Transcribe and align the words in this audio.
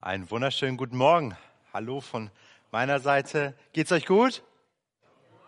Einen 0.00 0.30
wunderschönen 0.30 0.76
guten 0.76 0.96
Morgen. 0.96 1.36
Hallo 1.74 2.00
von 2.00 2.30
meiner 2.70 3.00
Seite. 3.00 3.56
Geht's 3.72 3.90
euch 3.90 4.06
gut? 4.06 4.44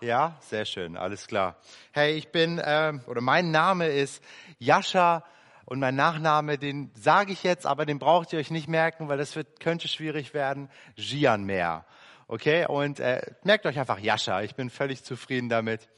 Ja, 0.01 0.39
sehr 0.41 0.65
schön, 0.65 0.97
alles 0.97 1.29
klar. 1.29 1.57
Hey, 1.93 2.15
ich 2.15 2.33
bin, 2.33 2.61
ähm, 2.65 3.01
oder 3.07 3.21
mein 3.21 3.53
Name 3.53 3.87
ist 3.87 4.21
Jascha 4.59 5.25
und 5.67 5.79
mein 5.79 5.95
Nachname, 5.95 6.59
den 6.59 6.91
sage 6.97 7.31
ich 7.33 7.45
jetzt, 7.45 7.65
aber 7.65 7.87
den 7.87 8.01
braucht 8.01 8.33
ihr 8.33 8.41
euch 8.41 8.51
nicht 8.51 8.67
merken, 8.67 9.09
weil 9.09 9.19
das 9.19 9.37
wird, 9.37 9.61
könnte 9.61 9.87
schwierig 9.87 10.35
werden. 10.35 10.69
Gianmer. 10.97 11.85
Okay, 12.27 12.67
und 12.67 12.99
äh, 12.99 13.23
merkt 13.45 13.67
euch 13.67 13.79
einfach 13.79 14.01
Jascha. 14.01 14.43
Ich 14.43 14.57
bin 14.57 14.69
völlig 14.69 15.05
zufrieden 15.05 15.49
damit. 15.49 15.89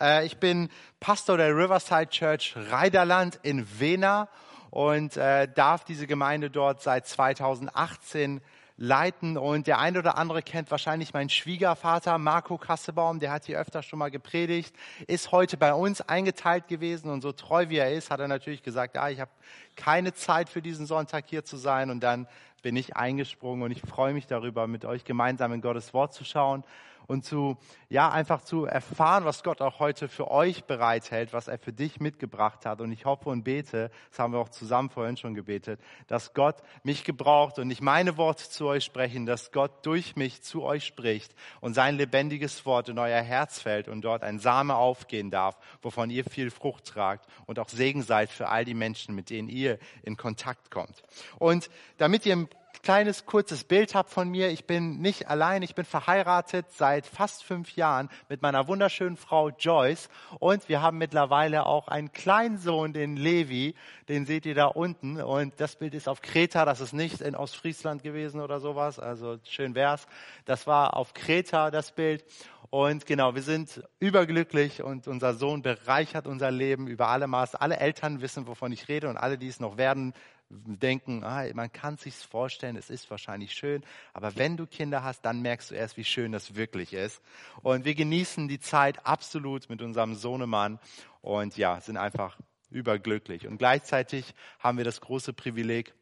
Äh, 0.00 0.26
ich 0.26 0.38
bin 0.38 0.70
Pastor 0.98 1.36
der 1.36 1.56
Riverside 1.56 2.08
Church 2.08 2.54
Reiderland 2.56 3.38
in 3.44 3.64
Wena 3.78 4.28
und 4.72 5.18
äh, 5.18 5.48
darf 5.54 5.84
diese 5.84 6.06
Gemeinde 6.06 6.48
dort 6.48 6.80
seit 6.80 7.06
2018 7.06 8.40
leiten. 8.78 9.36
Und 9.36 9.66
der 9.66 9.78
eine 9.78 9.98
oder 9.98 10.16
andere 10.16 10.40
kennt 10.40 10.70
wahrscheinlich 10.70 11.12
meinen 11.12 11.28
Schwiegervater, 11.28 12.16
Marco 12.16 12.56
Kassebaum, 12.56 13.20
der 13.20 13.32
hat 13.32 13.44
hier 13.44 13.58
öfter 13.58 13.82
schon 13.82 13.98
mal 13.98 14.10
gepredigt, 14.10 14.74
ist 15.06 15.30
heute 15.30 15.58
bei 15.58 15.74
uns 15.74 16.00
eingeteilt 16.00 16.68
gewesen. 16.68 17.10
Und 17.10 17.20
so 17.20 17.32
treu 17.32 17.68
wie 17.68 17.76
er 17.76 17.92
ist, 17.92 18.10
hat 18.10 18.20
er 18.20 18.28
natürlich 18.28 18.62
gesagt, 18.62 18.96
ah, 18.96 19.10
ich 19.10 19.20
habe 19.20 19.30
keine 19.76 20.14
Zeit 20.14 20.48
für 20.48 20.62
diesen 20.62 20.86
Sonntag 20.86 21.26
hier 21.28 21.44
zu 21.44 21.58
sein. 21.58 21.90
Und 21.90 22.00
dann 22.00 22.26
bin 22.62 22.74
ich 22.74 22.96
eingesprungen. 22.96 23.64
Und 23.64 23.72
ich 23.72 23.82
freue 23.82 24.14
mich 24.14 24.26
darüber, 24.26 24.66
mit 24.66 24.86
euch 24.86 25.04
gemeinsam 25.04 25.52
in 25.52 25.60
Gottes 25.60 25.92
Wort 25.92 26.14
zu 26.14 26.24
schauen 26.24 26.64
und 27.12 27.24
zu, 27.24 27.58
ja, 27.90 28.10
einfach 28.10 28.42
zu 28.42 28.64
erfahren, 28.64 29.24
was 29.26 29.44
Gott 29.44 29.60
auch 29.60 29.78
heute 29.78 30.08
für 30.08 30.30
euch 30.30 30.64
bereithält, 30.64 31.32
was 31.32 31.46
er 31.46 31.58
für 31.58 31.72
dich 31.72 32.00
mitgebracht 32.00 32.64
hat. 32.64 32.80
Und 32.80 32.90
ich 32.90 33.04
hoffe 33.04 33.28
und 33.28 33.44
bete, 33.44 33.90
das 34.10 34.18
haben 34.18 34.32
wir 34.32 34.40
auch 34.40 34.48
zusammen 34.48 34.88
vorhin 34.88 35.18
schon 35.18 35.34
gebetet, 35.34 35.78
dass 36.06 36.32
Gott 36.32 36.56
mich 36.82 37.04
gebraucht 37.04 37.58
und 37.58 37.68
nicht 37.68 37.82
meine 37.82 38.16
Worte 38.16 38.48
zu 38.48 38.66
euch 38.66 38.84
sprechen, 38.84 39.26
dass 39.26 39.52
Gott 39.52 39.84
durch 39.84 40.16
mich 40.16 40.42
zu 40.42 40.62
euch 40.62 40.84
spricht 40.84 41.34
und 41.60 41.74
sein 41.74 41.96
lebendiges 41.96 42.64
Wort 42.64 42.88
in 42.88 42.98
euer 42.98 43.20
Herz 43.20 43.60
fällt 43.60 43.88
und 43.88 44.00
dort 44.00 44.22
ein 44.22 44.38
Same 44.38 44.74
aufgehen 44.74 45.30
darf, 45.30 45.58
wovon 45.82 46.08
ihr 46.08 46.24
viel 46.24 46.50
Frucht 46.50 46.86
tragt 46.86 47.26
und 47.46 47.58
auch 47.58 47.68
Segen 47.68 48.02
seid 48.02 48.30
für 48.30 48.48
all 48.48 48.64
die 48.64 48.74
Menschen, 48.74 49.14
mit 49.14 49.28
denen 49.28 49.50
ihr 49.50 49.78
in 50.02 50.16
Kontakt 50.16 50.70
kommt. 50.70 51.02
Und 51.38 51.68
damit 51.98 52.24
ihr 52.24 52.48
kleines, 52.82 53.26
kurzes 53.26 53.64
Bild 53.64 53.94
habt 53.94 54.10
von 54.10 54.28
mir. 54.28 54.50
Ich 54.50 54.66
bin 54.66 55.00
nicht 55.00 55.28
allein, 55.28 55.62
ich 55.62 55.74
bin 55.74 55.84
verheiratet 55.84 56.66
seit 56.70 57.06
fast 57.06 57.44
fünf 57.44 57.76
Jahren 57.76 58.08
mit 58.28 58.42
meiner 58.42 58.68
wunderschönen 58.68 59.16
Frau 59.16 59.50
Joyce. 59.50 60.08
Und 60.38 60.68
wir 60.68 60.80
haben 60.80 60.98
mittlerweile 60.98 61.66
auch 61.66 61.88
einen 61.88 62.12
kleinen 62.12 62.58
Sohn, 62.58 62.92
den 62.92 63.16
Levi, 63.16 63.74
den 64.08 64.26
seht 64.26 64.46
ihr 64.46 64.54
da 64.54 64.66
unten. 64.66 65.20
Und 65.20 65.60
das 65.60 65.76
Bild 65.76 65.94
ist 65.94 66.08
auf 66.08 66.22
Kreta, 66.22 66.64
das 66.64 66.80
ist 66.80 66.92
nicht 66.92 67.20
in 67.20 67.36
Ostfriesland 67.36 68.02
gewesen 68.02 68.40
oder 68.40 68.60
sowas, 68.60 68.98
also 68.98 69.38
schön 69.44 69.74
wär's. 69.74 70.06
Das 70.44 70.66
war 70.66 70.96
auf 70.96 71.14
Kreta 71.14 71.70
das 71.70 71.92
Bild. 71.92 72.24
Und 72.70 73.04
genau, 73.04 73.34
wir 73.34 73.42
sind 73.42 73.82
überglücklich 73.98 74.82
und 74.82 75.06
unser 75.06 75.34
Sohn 75.34 75.60
bereichert 75.60 76.26
unser 76.26 76.50
Leben 76.50 76.86
über 76.86 77.08
alle 77.08 77.26
Maß. 77.26 77.54
Alle 77.54 77.76
Eltern 77.76 78.22
wissen, 78.22 78.46
wovon 78.46 78.72
ich 78.72 78.88
rede 78.88 79.10
und 79.10 79.18
alle, 79.18 79.36
die 79.36 79.48
es 79.48 79.60
noch 79.60 79.76
werden, 79.76 80.14
denken, 80.52 81.24
ah, 81.24 81.44
man 81.54 81.72
kann 81.72 81.96
sich's 81.96 82.22
vorstellen, 82.22 82.76
es 82.76 82.90
ist 82.90 83.10
wahrscheinlich 83.10 83.52
schön, 83.54 83.82
aber 84.12 84.36
wenn 84.36 84.56
du 84.56 84.66
Kinder 84.66 85.02
hast, 85.02 85.22
dann 85.22 85.40
merkst 85.40 85.70
du 85.70 85.74
erst, 85.74 85.96
wie 85.96 86.04
schön 86.04 86.32
das 86.32 86.54
wirklich 86.54 86.92
ist. 86.92 87.22
Und 87.62 87.84
wir 87.84 87.94
genießen 87.94 88.48
die 88.48 88.60
Zeit 88.60 89.06
absolut 89.06 89.68
mit 89.70 89.82
unserem 89.82 90.14
Sohnemann 90.14 90.78
und 91.22 91.56
ja, 91.56 91.80
sind 91.80 91.96
einfach 91.96 92.38
überglücklich. 92.70 93.46
Und 93.46 93.58
gleichzeitig 93.58 94.34
haben 94.58 94.78
wir 94.78 94.84
das 94.84 95.00
große 95.00 95.32
Privileg, 95.32 95.94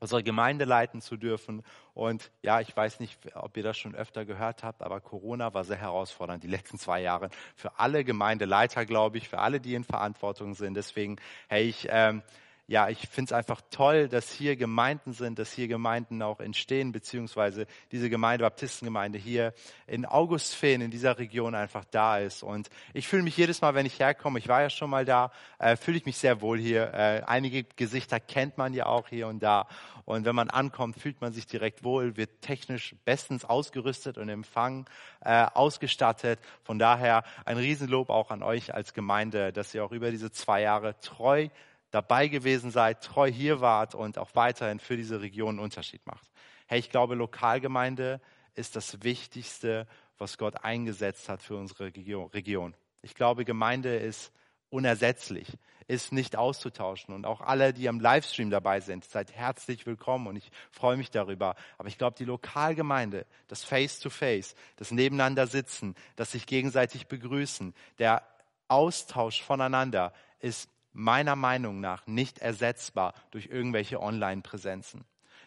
unsere 0.00 0.22
Gemeinde 0.22 0.64
leiten 0.64 1.00
zu 1.00 1.16
dürfen. 1.16 1.62
Und 1.94 2.30
ja, 2.42 2.60
ich 2.60 2.76
weiß 2.76 3.00
nicht, 3.00 3.18
ob 3.34 3.56
ihr 3.56 3.62
das 3.62 3.78
schon 3.78 3.94
öfter 3.94 4.24
gehört 4.24 4.62
habt, 4.62 4.82
aber 4.82 5.00
Corona 5.00 5.54
war 5.54 5.64
sehr 5.64 5.76
herausfordernd 5.76 6.42
die 6.42 6.48
letzten 6.48 6.78
zwei 6.78 7.00
Jahre 7.00 7.30
für 7.56 7.78
alle 7.78 8.04
Gemeindeleiter, 8.04 8.84
glaube 8.86 9.18
ich, 9.18 9.28
für 9.28 9.38
alle, 9.38 9.60
die 9.60 9.74
in 9.74 9.84
Verantwortung 9.84 10.54
sind. 10.54 10.74
Deswegen, 10.74 11.16
hey, 11.48 11.64
ich 11.64 11.86
ähm, 11.90 12.22
ja, 12.66 12.88
ich 12.88 13.08
finde 13.08 13.28
es 13.28 13.32
einfach 13.32 13.60
toll, 13.70 14.08
dass 14.08 14.32
hier 14.32 14.56
Gemeinden 14.56 15.12
sind, 15.12 15.38
dass 15.38 15.52
hier 15.52 15.68
Gemeinden 15.68 16.22
auch 16.22 16.40
entstehen, 16.40 16.92
beziehungsweise 16.92 17.66
diese 17.92 18.08
Gemeinde, 18.08 18.44
Baptistengemeinde 18.44 19.18
hier 19.18 19.52
in 19.86 20.06
Augustfehn, 20.06 20.80
in 20.80 20.90
dieser 20.90 21.18
Region 21.18 21.54
einfach 21.54 21.84
da 21.84 22.18
ist. 22.18 22.42
Und 22.42 22.70
ich 22.94 23.06
fühle 23.06 23.22
mich 23.22 23.36
jedes 23.36 23.60
Mal, 23.60 23.74
wenn 23.74 23.84
ich 23.84 23.98
herkomme, 23.98 24.38
ich 24.38 24.48
war 24.48 24.62
ja 24.62 24.70
schon 24.70 24.88
mal 24.88 25.04
da, 25.04 25.30
äh, 25.58 25.76
fühle 25.76 25.98
ich 25.98 26.06
mich 26.06 26.16
sehr 26.16 26.40
wohl 26.40 26.58
hier. 26.58 26.94
Äh, 26.94 27.22
einige 27.26 27.64
Gesichter 27.64 28.18
kennt 28.18 28.56
man 28.56 28.72
ja 28.72 28.86
auch 28.86 29.08
hier 29.08 29.28
und 29.28 29.42
da. 29.42 29.68
Und 30.06 30.24
wenn 30.24 30.34
man 30.34 30.48
ankommt, 30.48 30.96
fühlt 30.96 31.20
man 31.20 31.34
sich 31.34 31.46
direkt 31.46 31.84
wohl, 31.84 32.16
wird 32.16 32.40
technisch 32.40 32.94
bestens 33.04 33.44
ausgerüstet 33.44 34.16
und 34.16 34.30
empfangen, 34.30 34.86
äh, 35.20 35.46
ausgestattet. 35.52 36.40
Von 36.62 36.78
daher 36.78 37.24
ein 37.44 37.58
Riesenlob 37.58 38.08
auch 38.08 38.30
an 38.30 38.42
euch 38.42 38.72
als 38.72 38.94
Gemeinde, 38.94 39.52
dass 39.52 39.74
ihr 39.74 39.84
auch 39.84 39.92
über 39.92 40.10
diese 40.10 40.30
zwei 40.32 40.62
Jahre 40.62 40.98
treu 41.00 41.48
dabei 41.94 42.26
gewesen 42.26 42.72
seid, 42.72 43.04
treu 43.04 43.30
hier 43.30 43.60
wart 43.60 43.94
und 43.94 44.18
auch 44.18 44.30
weiterhin 44.34 44.80
für 44.80 44.96
diese 44.96 45.20
Region 45.20 45.50
einen 45.50 45.58
Unterschied 45.60 46.04
macht. 46.06 46.28
Hey, 46.66 46.80
ich 46.80 46.90
glaube, 46.90 47.14
Lokalgemeinde 47.14 48.20
ist 48.54 48.74
das 48.74 49.04
Wichtigste, 49.04 49.86
was 50.18 50.36
Gott 50.36 50.64
eingesetzt 50.64 51.28
hat 51.28 51.40
für 51.40 51.56
unsere 51.56 51.84
Region. 51.86 52.74
Ich 53.02 53.14
glaube, 53.14 53.44
Gemeinde 53.44 53.94
ist 53.96 54.32
unersetzlich, 54.70 55.46
ist 55.86 56.12
nicht 56.12 56.34
auszutauschen. 56.34 57.14
Und 57.14 57.26
auch 57.26 57.40
alle, 57.40 57.72
die 57.72 57.88
am 57.88 58.00
Livestream 58.00 58.50
dabei 58.50 58.80
sind, 58.80 59.04
seid 59.04 59.32
herzlich 59.32 59.86
willkommen 59.86 60.26
und 60.26 60.34
ich 60.34 60.50
freue 60.72 60.96
mich 60.96 61.12
darüber. 61.12 61.54
Aber 61.78 61.86
ich 61.86 61.96
glaube, 61.96 62.16
die 62.18 62.24
Lokalgemeinde, 62.24 63.24
das 63.46 63.62
Face-to-Face, 63.62 64.56
das 64.74 64.90
Nebeneinander 64.90 65.46
sitzen, 65.46 65.94
das 66.16 66.32
sich 66.32 66.46
gegenseitig 66.46 67.06
begrüßen, 67.06 67.72
der 68.00 68.26
Austausch 68.66 69.42
voneinander 69.42 70.12
ist 70.40 70.68
meiner 70.94 71.36
Meinung 71.36 71.80
nach 71.80 72.06
nicht 72.06 72.38
ersetzbar 72.38 73.12
durch 73.30 73.46
irgendwelche 73.46 74.00
Online-Präsenzen. 74.00 75.04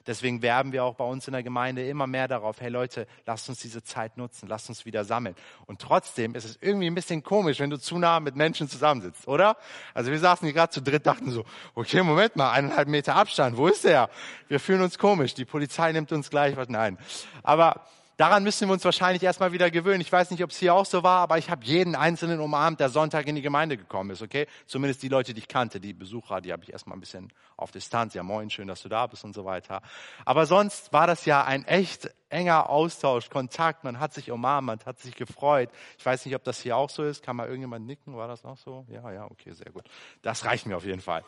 Deswegen 0.07 0.41
werben 0.41 0.71
wir 0.71 0.85
auch 0.85 0.95
bei 0.95 1.03
uns 1.03 1.27
in 1.27 1.33
der 1.33 1.43
Gemeinde 1.43 1.85
immer 1.85 2.07
mehr 2.07 2.29
darauf, 2.29 2.61
hey 2.61 2.69
Leute, 2.69 3.07
lasst 3.25 3.49
uns 3.49 3.59
diese 3.59 3.83
Zeit 3.83 4.15
nutzen, 4.15 4.47
lasst 4.47 4.69
uns 4.69 4.85
wieder 4.85 5.03
sammeln. 5.03 5.35
Und 5.65 5.81
trotzdem 5.81 6.33
ist 6.33 6.45
es 6.45 6.57
irgendwie 6.61 6.87
ein 6.87 6.95
bisschen 6.95 7.23
komisch, 7.23 7.59
wenn 7.59 7.69
du 7.69 7.77
zu 7.77 7.97
nah 7.97 8.21
mit 8.21 8.37
Menschen 8.37 8.69
zusammensitzt, 8.69 9.27
oder? 9.27 9.57
Also 9.93 10.09
wir 10.09 10.19
saßen 10.19 10.45
hier 10.45 10.53
gerade 10.53 10.71
zu 10.71 10.81
dritt, 10.81 11.05
dachten 11.05 11.29
so, 11.31 11.43
okay, 11.75 12.01
Moment 12.03 12.37
mal, 12.37 12.51
eineinhalb 12.51 12.87
Meter 12.87 13.15
Abstand, 13.15 13.57
wo 13.57 13.67
ist 13.67 13.83
der? 13.83 14.09
Wir 14.47 14.61
fühlen 14.61 14.81
uns 14.81 14.97
komisch, 14.97 15.33
die 15.33 15.45
Polizei 15.45 15.91
nimmt 15.91 16.13
uns 16.13 16.29
gleich 16.29 16.55
was, 16.55 16.69
nein. 16.69 16.97
Aber 17.43 17.85
Daran 18.17 18.41
müssen 18.41 18.67
wir 18.67 18.73
uns 18.73 18.83
wahrscheinlich 18.83 19.21
erstmal 19.21 19.51
wieder 19.51 19.69
gewöhnen. 19.69 20.01
Ich 20.01 20.11
weiß 20.11 20.31
nicht, 20.31 20.43
ob 20.43 20.49
es 20.49 20.57
hier 20.57 20.73
auch 20.73 20.87
so 20.87 21.03
war, 21.03 21.19
aber 21.19 21.37
ich 21.37 21.51
habe 21.51 21.63
jeden 21.63 21.95
Einzelnen 21.95 22.39
umarmt, 22.39 22.79
der 22.79 22.89
Sonntag 22.89 23.27
in 23.27 23.35
die 23.35 23.43
Gemeinde 23.43 23.77
gekommen 23.77 24.09
ist, 24.09 24.23
okay? 24.23 24.47
Zumindest 24.65 25.03
die 25.03 25.07
Leute, 25.07 25.35
die 25.35 25.41
ich 25.41 25.47
kannte, 25.47 25.79
die 25.79 25.93
Besucher, 25.93 26.41
die 26.41 26.51
habe 26.51 26.63
ich 26.63 26.73
erstmal 26.73 26.97
ein 26.97 26.99
bisschen 26.99 27.31
auf 27.57 27.69
Distanz. 27.69 28.15
Ja, 28.15 28.23
moin, 28.23 28.49
schön, 28.49 28.67
dass 28.67 28.81
du 28.81 28.89
da 28.89 29.05
bist 29.05 29.23
und 29.23 29.35
so 29.35 29.45
weiter. 29.45 29.83
Aber 30.25 30.47
sonst 30.47 30.91
war 30.91 31.05
das 31.05 31.25
ja 31.25 31.43
ein 31.43 31.63
echt 31.65 32.09
enger 32.29 32.71
Austausch, 32.71 33.29
Kontakt. 33.29 33.83
Man 33.83 33.99
hat 33.99 34.15
sich 34.15 34.31
umarmt, 34.31 34.65
man 34.65 34.79
hat 34.83 34.97
sich 34.97 35.13
gefreut. 35.13 35.69
Ich 35.99 36.05
weiß 36.05 36.25
nicht, 36.25 36.33
ob 36.33 36.43
das 36.43 36.59
hier 36.59 36.75
auch 36.75 36.89
so 36.89 37.03
ist. 37.03 37.21
Kann 37.21 37.35
mal 37.35 37.45
irgendjemand 37.45 37.85
nicken? 37.85 38.17
War 38.17 38.27
das 38.27 38.43
auch 38.45 38.57
so? 38.57 38.87
Ja, 38.89 39.11
ja, 39.11 39.25
okay, 39.25 39.51
sehr 39.53 39.71
gut. 39.71 39.83
Das 40.23 40.43
reicht 40.43 40.65
mir 40.65 40.75
auf 40.75 40.85
jeden 40.85 41.01
Fall. 41.01 41.23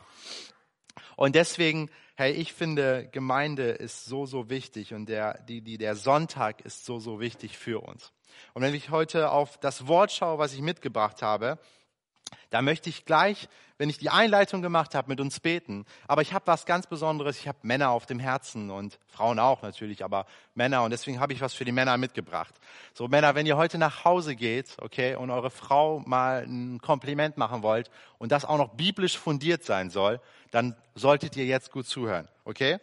Und 1.15 1.35
deswegen, 1.35 1.89
hey, 2.15 2.31
ich 2.31 2.53
finde, 2.53 3.07
Gemeinde 3.11 3.69
ist 3.69 4.05
so, 4.05 4.25
so 4.25 4.49
wichtig 4.49 4.93
und 4.93 5.07
der, 5.07 5.41
die, 5.43 5.61
die, 5.61 5.77
der 5.77 5.95
Sonntag 5.95 6.61
ist 6.61 6.85
so, 6.85 6.99
so 6.99 7.19
wichtig 7.19 7.57
für 7.57 7.81
uns. 7.81 8.11
Und 8.53 8.61
wenn 8.61 8.73
ich 8.73 8.89
heute 8.89 9.31
auf 9.31 9.57
das 9.57 9.87
Wort 9.87 10.11
schaue, 10.11 10.37
was 10.37 10.53
ich 10.53 10.61
mitgebracht 10.61 11.21
habe, 11.21 11.59
da 12.49 12.61
möchte 12.61 12.89
ich 12.89 13.05
gleich, 13.05 13.47
wenn 13.77 13.89
ich 13.89 13.97
die 13.97 14.09
Einleitung 14.09 14.61
gemacht 14.61 14.93
habe, 14.93 15.07
mit 15.07 15.21
uns 15.21 15.39
beten. 15.39 15.85
Aber 16.07 16.21
ich 16.21 16.33
habe 16.33 16.47
was 16.47 16.65
ganz 16.65 16.87
Besonderes. 16.87 17.39
Ich 17.39 17.47
habe 17.47 17.59
Männer 17.61 17.91
auf 17.91 18.05
dem 18.05 18.19
Herzen 18.19 18.71
und 18.71 18.99
Frauen 19.07 19.39
auch 19.39 19.61
natürlich, 19.61 20.03
aber 20.03 20.25
Männer. 20.53 20.83
Und 20.83 20.91
deswegen 20.91 21.19
habe 21.19 21.31
ich 21.31 21.41
was 21.41 21.53
für 21.53 21.63
die 21.63 21.71
Männer 21.71 21.97
mitgebracht. 21.97 22.53
So 22.93 23.07
Männer, 23.07 23.35
wenn 23.35 23.45
ihr 23.45 23.55
heute 23.55 23.77
nach 23.77 24.03
Hause 24.03 24.35
geht, 24.35 24.75
okay, 24.81 25.15
und 25.15 25.31
eure 25.31 25.49
Frau 25.49 25.99
mal 25.99 26.43
ein 26.43 26.79
Kompliment 26.81 27.37
machen 27.37 27.63
wollt 27.63 27.89
und 28.17 28.31
das 28.31 28.45
auch 28.45 28.57
noch 28.57 28.75
biblisch 28.75 29.17
fundiert 29.17 29.63
sein 29.63 29.89
soll, 29.89 30.19
dann 30.51 30.75
solltet 30.95 31.37
ihr 31.37 31.45
jetzt 31.45 31.71
gut 31.71 31.87
zuhören, 31.87 32.27
okay? 32.43 32.79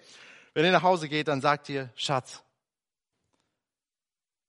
Wenn 0.54 0.64
ihr 0.64 0.72
nach 0.72 0.82
Hause 0.82 1.08
geht, 1.08 1.28
dann 1.28 1.42
sagt 1.42 1.68
ihr, 1.68 1.90
Schatz, 1.96 2.42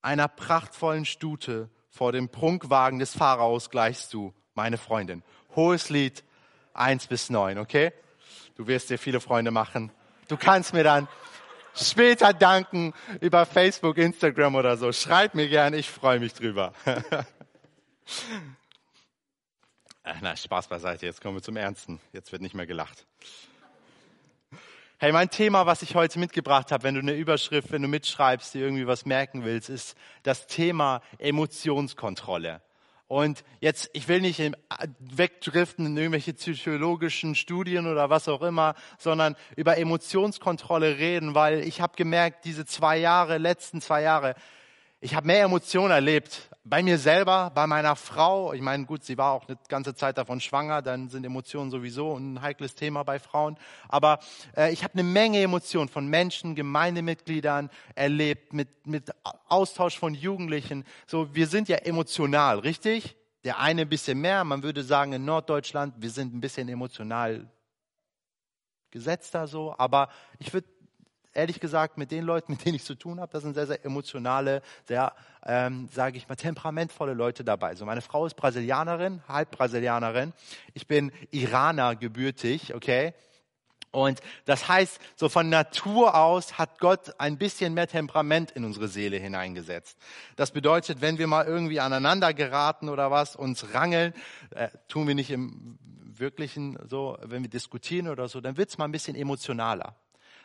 einer 0.02 0.30
prachtvollen 0.30 1.04
Stute 1.04 1.70
vor 1.90 2.14
dem 2.14 2.30
Prunkwagen 2.30 3.00
des 3.00 3.18
Pharaos 3.18 3.70
gleichst 3.70 4.14
du 4.14 4.34
meine 4.58 4.78
Freundin. 4.78 5.24
Hohes 5.56 5.90
Lied, 5.90 6.26
eins 6.74 7.08
bis 7.08 7.30
neun, 7.30 7.60
okay? 7.60 7.94
Du 8.56 8.68
wirst 8.68 8.90
dir 8.90 8.98
viele 8.98 9.22
Freunde 9.22 9.52
machen. 9.52 9.92
Du 10.28 10.36
kannst 10.36 10.74
mir 10.74 10.84
dann 10.84 11.08
später 11.76 12.34
danken 12.34 12.94
über 13.22 13.46
Facebook, 13.46 13.98
Instagram 13.98 14.56
oder 14.56 14.76
so. 14.76 14.92
Schreib 14.92 15.36
mir 15.36 15.48
gern, 15.48 15.74
ich 15.76 15.90
freue 15.90 16.20
mich 16.20 16.34
drüber. 16.34 16.74
Na, 20.22 20.36
Spaß 20.36 20.68
beiseite, 20.68 21.06
jetzt 21.06 21.22
kommen 21.22 21.36
wir 21.36 21.44
zum 21.44 21.56
Ernsten. 21.56 22.02
Jetzt 22.12 22.32
wird 22.32 22.42
nicht 22.42 22.56
mehr 22.56 22.66
gelacht. 22.66 23.06
Hey, 24.98 25.12
mein 25.12 25.30
Thema, 25.30 25.68
was 25.68 25.84
ich 25.84 25.94
heute 25.94 26.18
mitgebracht 26.18 26.72
habe, 26.72 26.84
wenn 26.84 26.96
du 26.96 27.02
eine 27.02 27.14
Überschrift, 27.14 27.72
wenn 27.72 27.84
du 27.84 27.88
mitschreibst, 27.88 28.56
dir 28.56 28.62
irgendwie 28.62 28.88
was 28.88 29.06
merken 29.06 29.46
willst, 29.46 29.70
ist 29.70 29.96
das 30.24 30.48
Thema 30.48 31.04
Emotionskontrolle. 31.20 32.64
Und 33.08 33.46
jetzt, 33.62 33.90
ich 33.94 34.10
will 34.10 34.20
nicht 34.20 34.42
wegdriften 35.00 35.86
in 35.86 35.98
irgendwelche 35.98 36.34
psychologischen 36.34 37.36
Studien 37.36 37.88
oder 37.88 38.10
was 38.10 38.28
auch 38.28 38.42
immer, 38.42 38.76
sondern 38.98 39.36
über 39.56 39.78
Emotionskontrolle 39.78 40.98
reden, 40.98 41.34
weil 41.34 41.62
ich 41.62 41.80
habe 41.80 41.96
gemerkt, 41.96 42.44
diese 42.44 42.66
zwei 42.66 42.98
Jahre, 42.98 43.38
letzten 43.38 43.80
zwei 43.80 44.02
Jahre, 44.02 44.36
ich 45.00 45.16
habe 45.16 45.28
mehr 45.28 45.44
Emotionen 45.44 45.92
erlebt. 45.92 46.50
Bei 46.70 46.84
mir 46.84 46.98
selber, 46.98 47.50
bei 47.56 47.66
meiner 47.66 47.96
Frau. 47.96 48.52
Ich 48.52 48.62
meine, 48.62 48.86
gut, 48.86 49.06
sie 49.06 49.18
war 49.18 49.32
auch 49.32 49.48
eine 49.48 49.58
ganze 49.70 49.96
Zeit 49.96 50.18
davon 50.18 50.42
schwanger, 50.42 50.82
dann 50.82 51.08
sind 51.08 51.24
Emotionen 51.24 51.72
sowieso 51.72 52.18
ein 52.18 52.42
heikles 52.42 52.76
Thema 52.76 53.04
bei 53.04 53.20
Frauen. 53.20 53.58
Aber 53.88 54.20
äh, 54.56 54.74
ich 54.74 54.84
habe 54.84 54.94
eine 54.96 55.04
Menge 55.04 55.42
Emotionen 55.42 55.88
von 55.88 56.08
Menschen, 56.08 56.56
Gemeindemitgliedern 56.56 57.70
erlebt, 57.96 58.52
mit, 58.52 58.86
mit 58.86 59.12
Austausch 59.48 59.98
von 59.98 60.14
Jugendlichen. 60.14 60.84
So, 61.06 61.34
wir 61.34 61.48
sind 61.48 61.70
ja 61.70 61.78
emotional, 61.78 62.60
richtig? 62.60 63.16
Der 63.46 63.60
eine 63.60 63.84
ein 63.84 63.90
bisschen 63.90 64.20
mehr. 64.20 64.44
Man 64.44 64.62
würde 64.62 64.84
sagen, 64.84 65.14
in 65.14 65.24
Norddeutschland, 65.24 65.94
wir 66.00 66.10
sind 66.10 66.36
ein 66.36 66.42
bisschen 66.42 66.68
emotional 66.68 67.50
gesetzter 68.92 69.48
so. 69.48 69.74
Aber 69.78 70.10
ich 70.40 70.54
würde 70.54 70.68
ehrlich 71.38 71.60
gesagt, 71.60 71.98
mit 71.98 72.12
den 72.12 72.26
Leuten, 72.26 72.52
mit 72.54 72.66
denen 72.66 72.76
ich 72.76 72.84
zu 72.84 72.96
tun 72.96 73.20
habe, 73.22 73.32
das 73.32 73.44
sind 73.44 73.54
sehr, 73.54 73.68
sehr 73.68 73.86
emotionale, 73.86 74.62
sehr, 74.86 75.14
ähm, 75.46 75.88
sage 75.94 76.18
ich 76.18 76.28
mal, 76.28 76.36
temperamentvolle 76.36 77.14
Leute 77.14 77.44
dabei. 77.44 77.76
So, 77.76 77.86
meine 77.86 78.02
Frau 78.02 78.26
ist 78.26 78.36
Brasilianerin, 78.36 79.22
halb 79.28 79.52
Brasilianerin. 79.52 80.34
Ich 80.74 80.88
bin 80.88 81.12
Iraner 81.32 81.96
gebürtig, 81.96 82.74
okay? 82.74 83.14
Und 83.92 84.20
das 84.46 84.68
heißt, 84.68 85.00
so 85.16 85.30
von 85.30 85.50
Natur 85.50 86.16
aus 86.16 86.58
hat 86.58 86.80
Gott 86.80 87.20
ein 87.20 87.38
bisschen 87.38 87.74
mehr 87.74 87.88
Temperament 87.88 88.52
in 88.52 88.66
unsere 88.66 88.90
Seele 88.90 89.18
hineingesetzt. 89.18 89.98
Das 90.36 90.52
bedeutet, 90.52 91.02
wenn 91.02 91.18
wir 91.18 91.26
mal 91.28 91.46
irgendwie 91.46 91.80
aneinander 91.80 92.34
geraten 92.34 92.90
oder 92.90 93.12
was, 93.12 93.36
uns 93.36 93.74
rangeln, 93.74 94.14
äh, 94.52 94.68
tun 94.88 95.08
wir 95.08 95.16
nicht 95.16 95.32
im 95.32 95.80
Wirklichen 96.20 96.78
so, 96.88 97.18
wenn 97.24 97.44
wir 97.44 97.50
diskutieren 97.50 98.08
oder 98.08 98.28
so, 98.28 98.42
dann 98.42 98.58
wird's 98.58 98.78
mal 98.78 98.86
ein 98.86 98.92
bisschen 98.92 99.16
emotionaler. 99.16 99.96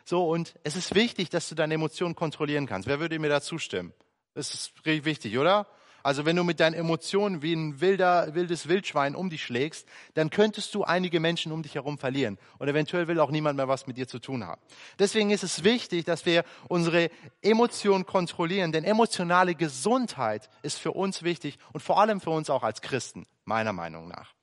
So, 0.05 0.27
und 0.27 0.55
es 0.63 0.75
ist 0.75 0.95
wichtig, 0.95 1.29
dass 1.29 1.49
du 1.49 1.55
deine 1.55 1.75
Emotionen 1.75 2.15
kontrollieren 2.15 2.65
kannst. 2.65 2.87
Wer 2.87 2.99
würde 2.99 3.17
mir 3.19 3.29
da 3.29 3.41
zustimmen? 3.41 3.93
Das 4.33 4.53
ist 4.53 4.73
richtig 4.85 5.05
wichtig, 5.05 5.37
oder? 5.37 5.67
Also 6.03 6.25
wenn 6.25 6.35
du 6.35 6.43
mit 6.43 6.59
deinen 6.59 6.73
Emotionen 6.73 7.41
wie 7.41 7.53
ein 7.53 7.79
wilder, 7.79 8.35
wildes 8.35 8.67
Wildschwein 8.67 9.15
um 9.15 9.29
dich 9.29 9.41
schlägst, 9.41 9.87
dann 10.15 10.29
könntest 10.29 10.75
du 10.75 10.83
einige 10.83 11.21
Menschen 11.21 11.53
um 11.53 11.63
dich 11.63 11.75
herum 11.75 11.97
verlieren. 11.97 12.37
Und 12.59 12.67
eventuell 12.67 13.07
will 13.07 13.21
auch 13.21 13.31
niemand 13.31 13.55
mehr 13.55 13.69
was 13.69 13.87
mit 13.87 13.95
dir 13.95 14.05
zu 14.05 14.19
tun 14.19 14.45
haben. 14.45 14.61
Deswegen 14.99 15.31
ist 15.31 15.43
es 15.43 15.63
wichtig, 15.63 16.03
dass 16.03 16.25
wir 16.25 16.43
unsere 16.67 17.09
Emotionen 17.41 18.05
kontrollieren, 18.05 18.73
denn 18.73 18.83
emotionale 18.83 19.55
Gesundheit 19.55 20.49
ist 20.61 20.77
für 20.77 20.91
uns 20.91 21.23
wichtig 21.23 21.57
und 21.71 21.79
vor 21.79 22.01
allem 22.01 22.19
für 22.19 22.31
uns 22.31 22.49
auch 22.49 22.63
als 22.63 22.81
Christen, 22.81 23.25
meiner 23.45 23.71
Meinung 23.71 24.09
nach. 24.09 24.33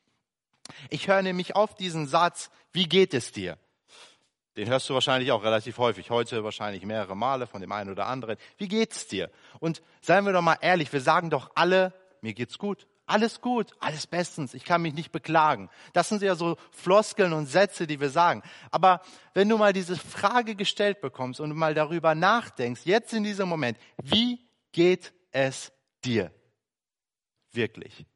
Ich 0.89 1.09
höre 1.09 1.21
nämlich 1.21 1.57
auf 1.57 1.75
diesen 1.75 2.07
Satz, 2.07 2.51
wie 2.73 2.89
geht 2.89 3.13
es 3.13 3.33
dir? 3.33 3.59
Den 4.57 4.69
hörst 4.69 4.89
du 4.89 4.95
wahrscheinlich 4.95 5.31
auch 5.31 5.45
relativ 5.45 5.79
häufig, 5.79 6.11
heute 6.11 6.43
wahrscheinlich 6.43 6.85
mehrere 6.85 7.17
Male 7.17 7.47
von 7.47 7.61
dem 7.61 7.71
einen 7.71 7.91
oder 7.91 8.07
anderen. 8.07 8.37
Wie 8.59 8.67
geht's 8.67 9.07
dir? 9.07 9.31
Und 9.61 9.81
seien 10.01 10.25
wir 10.25 10.33
doch 10.33 10.43
mal 10.43 10.59
ehrlich, 10.61 10.93
wir 10.93 11.01
sagen 11.01 11.31
doch 11.31 11.53
alle, 11.55 11.93
mir 12.21 12.35
geht's 12.35 12.59
gut. 12.59 12.87
Alles 13.07 13.41
gut, 13.41 13.73
alles 13.81 14.07
bestens, 14.07 14.55
ich 14.55 14.65
kann 14.65 14.83
mich 14.83 14.95
nicht 14.95 15.11
beklagen. 15.11 15.69
Das 15.95 16.09
sind 16.09 16.23
ja 16.23 16.37
so 16.37 16.57
Floskeln 16.71 17.33
und 17.33 17.47
Sätze, 17.47 17.89
die 17.89 18.01
wir 18.01 18.11
sagen. 18.11 18.43
Aber 18.71 19.03
wenn 19.35 19.49
du 19.49 19.59
mal 19.59 19.73
diese 19.73 19.97
Frage 19.97 20.55
gestellt 20.55 21.01
bekommst 21.01 21.41
und 21.41 21.57
mal 21.57 21.75
darüber 21.75 22.15
nachdenkst, 22.15 22.83
jetzt 22.85 23.13
in 23.13 23.25
diesem 23.25 23.49
Moment, 23.49 23.79
wie 24.01 24.39
geht 24.71 25.13
es 25.33 25.73
dir? 26.05 26.31
Wirklich. 27.51 28.07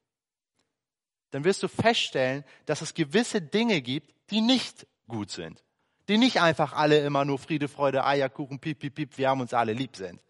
Dann 1.33 1.43
wirst 1.43 1.65
du 1.65 1.69
feststellen, 1.69 2.45
dass 2.67 2.81
es 2.81 2.95
gewisse 2.95 3.43
Dinge 3.43 3.83
gibt, 3.83 4.15
die 4.31 4.41
nicht 4.41 4.87
gut 5.09 5.33
sind 5.33 5.64
die 6.09 6.19
nicht 6.19 6.41
einfach 6.41 6.73
alle 6.73 6.99
immer 6.99 7.25
nur 7.25 7.39
Friede, 7.39 7.69
Freude, 7.69 8.05
Eierkuchen, 8.05 8.59
piep, 8.59 8.79
piep, 8.79 8.95
piep, 8.95 9.19
wir 9.19 9.29
haben 9.29 9.41
uns 9.41 9.55
alle 9.55 9.73
lieb 9.73 9.97
sind. 9.97 10.21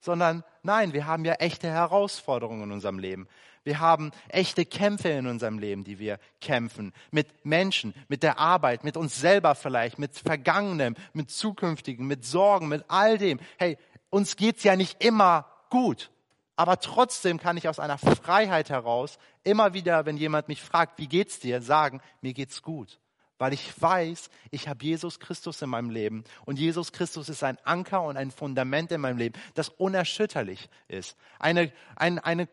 Sondern 0.00 0.44
nein, 0.62 0.92
wir 0.92 1.06
haben 1.06 1.24
ja 1.24 1.34
echte 1.34 1.68
Herausforderungen 1.68 2.64
in 2.64 2.72
unserem 2.72 2.98
Leben. 2.98 3.26
Wir 3.62 3.80
haben 3.80 4.10
echte 4.28 4.66
Kämpfe 4.66 5.08
in 5.08 5.26
unserem 5.26 5.58
Leben, 5.58 5.84
die 5.84 5.98
wir 5.98 6.18
kämpfen. 6.42 6.92
Mit 7.10 7.46
Menschen, 7.46 7.94
mit 8.08 8.22
der 8.22 8.38
Arbeit, 8.38 8.84
mit 8.84 8.98
uns 8.98 9.18
selber 9.18 9.54
vielleicht, 9.54 9.98
mit 9.98 10.14
Vergangenem, 10.14 10.94
mit 11.14 11.30
Zukünftigen, 11.30 12.06
mit 12.06 12.26
Sorgen, 12.26 12.68
mit 12.68 12.84
all 12.88 13.16
dem. 13.16 13.40
Hey, 13.56 13.78
uns 14.10 14.36
geht's 14.36 14.64
ja 14.64 14.76
nicht 14.76 15.02
immer 15.02 15.46
gut. 15.70 16.10
Aber 16.56 16.78
trotzdem 16.78 17.40
kann 17.40 17.56
ich 17.56 17.66
aus 17.66 17.80
einer 17.80 17.96
Freiheit 17.96 18.68
heraus 18.68 19.18
immer 19.42 19.72
wieder, 19.72 20.04
wenn 20.04 20.18
jemand 20.18 20.48
mich 20.48 20.62
fragt, 20.62 20.98
wie 20.98 21.08
geht's 21.08 21.40
dir, 21.40 21.62
sagen, 21.62 22.02
mir 22.20 22.34
geht's 22.34 22.60
gut 22.60 23.00
weil 23.38 23.52
ich 23.52 23.80
weiß, 23.80 24.30
ich 24.50 24.68
habe 24.68 24.84
Jesus 24.84 25.18
Christus 25.18 25.60
in 25.62 25.70
meinem 25.70 25.90
Leben 25.90 26.24
und 26.44 26.58
Jesus 26.58 26.92
Christus 26.92 27.28
ist 27.28 27.42
ein 27.42 27.58
Anker 27.64 28.02
und 28.02 28.16
ein 28.16 28.30
Fundament 28.30 28.92
in 28.92 29.00
meinem 29.00 29.18
Leben, 29.18 29.38
das 29.54 29.68
unerschütterlich 29.68 30.68
ist. 30.88 31.16
Eine, 31.38 31.72
eine, 31.96 32.24
eine, 32.24 32.48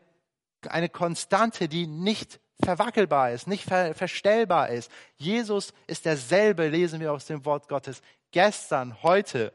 eine 0.68 0.88
Konstante, 0.88 1.68
die 1.68 1.86
nicht 1.86 2.40
verwackelbar 2.64 3.32
ist, 3.32 3.46
nicht 3.46 3.64
ver 3.64 3.94
verstellbar 3.94 4.68
ist. 4.70 4.90
Jesus 5.16 5.72
ist 5.86 6.04
derselbe, 6.04 6.68
lesen 6.68 7.00
wir 7.00 7.12
aus 7.12 7.26
dem 7.26 7.44
Wort 7.44 7.68
Gottes, 7.68 8.02
gestern, 8.30 9.02
heute 9.02 9.52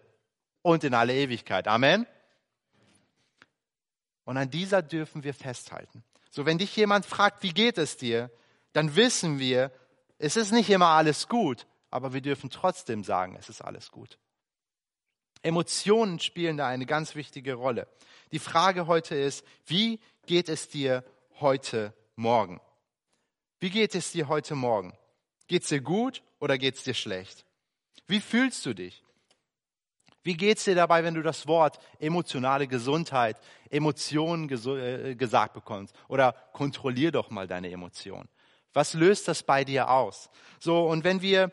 und 0.62 0.84
in 0.84 0.94
alle 0.94 1.14
Ewigkeit. 1.14 1.68
Amen. 1.68 2.06
Und 4.26 4.38
an 4.38 4.50
dieser 4.50 4.82
dürfen 4.82 5.24
wir 5.24 5.34
festhalten. 5.34 6.04
So, 6.30 6.46
wenn 6.46 6.58
dich 6.58 6.76
jemand 6.76 7.06
fragt, 7.06 7.44
wie 7.44 7.54
geht 7.54 7.78
es 7.78 7.96
dir, 7.98 8.30
dann 8.74 8.96
wissen 8.96 9.40
wir, 9.40 9.72
es 10.18 10.36
ist 10.36 10.52
nicht 10.52 10.70
immer 10.70 10.88
alles 10.88 11.28
gut, 11.28 11.68
aber 11.92 12.14
wir 12.14 12.22
dürfen 12.22 12.50
trotzdem 12.50 13.04
sagen, 13.04 13.36
es 13.40 13.50
ist 13.50 13.62
alles 13.62 13.92
gut. 13.92 14.18
Emotionen 15.44 16.20
spielen 16.20 16.58
da 16.58 16.68
eine 16.68 16.86
ganz 16.86 17.16
wichtige 17.16 17.54
Rolle. 17.54 17.88
Die 18.32 18.40
Frage 18.40 18.88
heute 18.88 19.16
ist, 19.16 19.46
wie 19.66 20.00
geht 20.26 20.50
es 20.50 20.68
dir 20.68 21.04
heute 21.40 21.94
Morgen? 22.16 22.60
Wie 23.60 23.70
geht 23.70 23.96
es 23.96 24.12
dir 24.12 24.28
heute 24.28 24.56
Morgen? 24.56 24.98
Geht 25.48 25.64
es 25.64 25.70
dir 25.70 25.82
gut 25.82 26.24
oder 26.40 26.58
geht 26.58 26.76
es 26.76 26.84
dir 26.84 26.94
schlecht? 26.94 27.46
Wie 28.08 28.20
fühlst 28.20 28.66
du 28.66 28.74
dich? 28.74 29.04
Wie 30.24 30.36
geht 30.36 30.58
es 30.58 30.66
dir 30.66 30.76
dabei, 30.76 31.04
wenn 31.04 31.14
du 31.14 31.22
das 31.22 31.48
Wort 31.48 31.80
emotionale 32.00 32.68
Gesundheit, 32.68 33.40
Emotionen 33.70 34.50
äh, 34.50 35.16
gesagt 35.16 35.54
bekommst? 35.54 35.96
Oder 36.10 36.34
kontrollier 36.52 37.12
doch 37.12 37.30
mal 37.30 37.48
deine 37.48 37.72
Emotionen. 37.72 38.28
Was 38.74 38.94
löst 38.94 39.28
das 39.28 39.44
bei 39.44 39.64
dir 39.64 39.90
aus? 39.90 40.30
So, 40.60 40.88
und 40.88 41.04
wenn 41.04 41.22
wir 41.22 41.52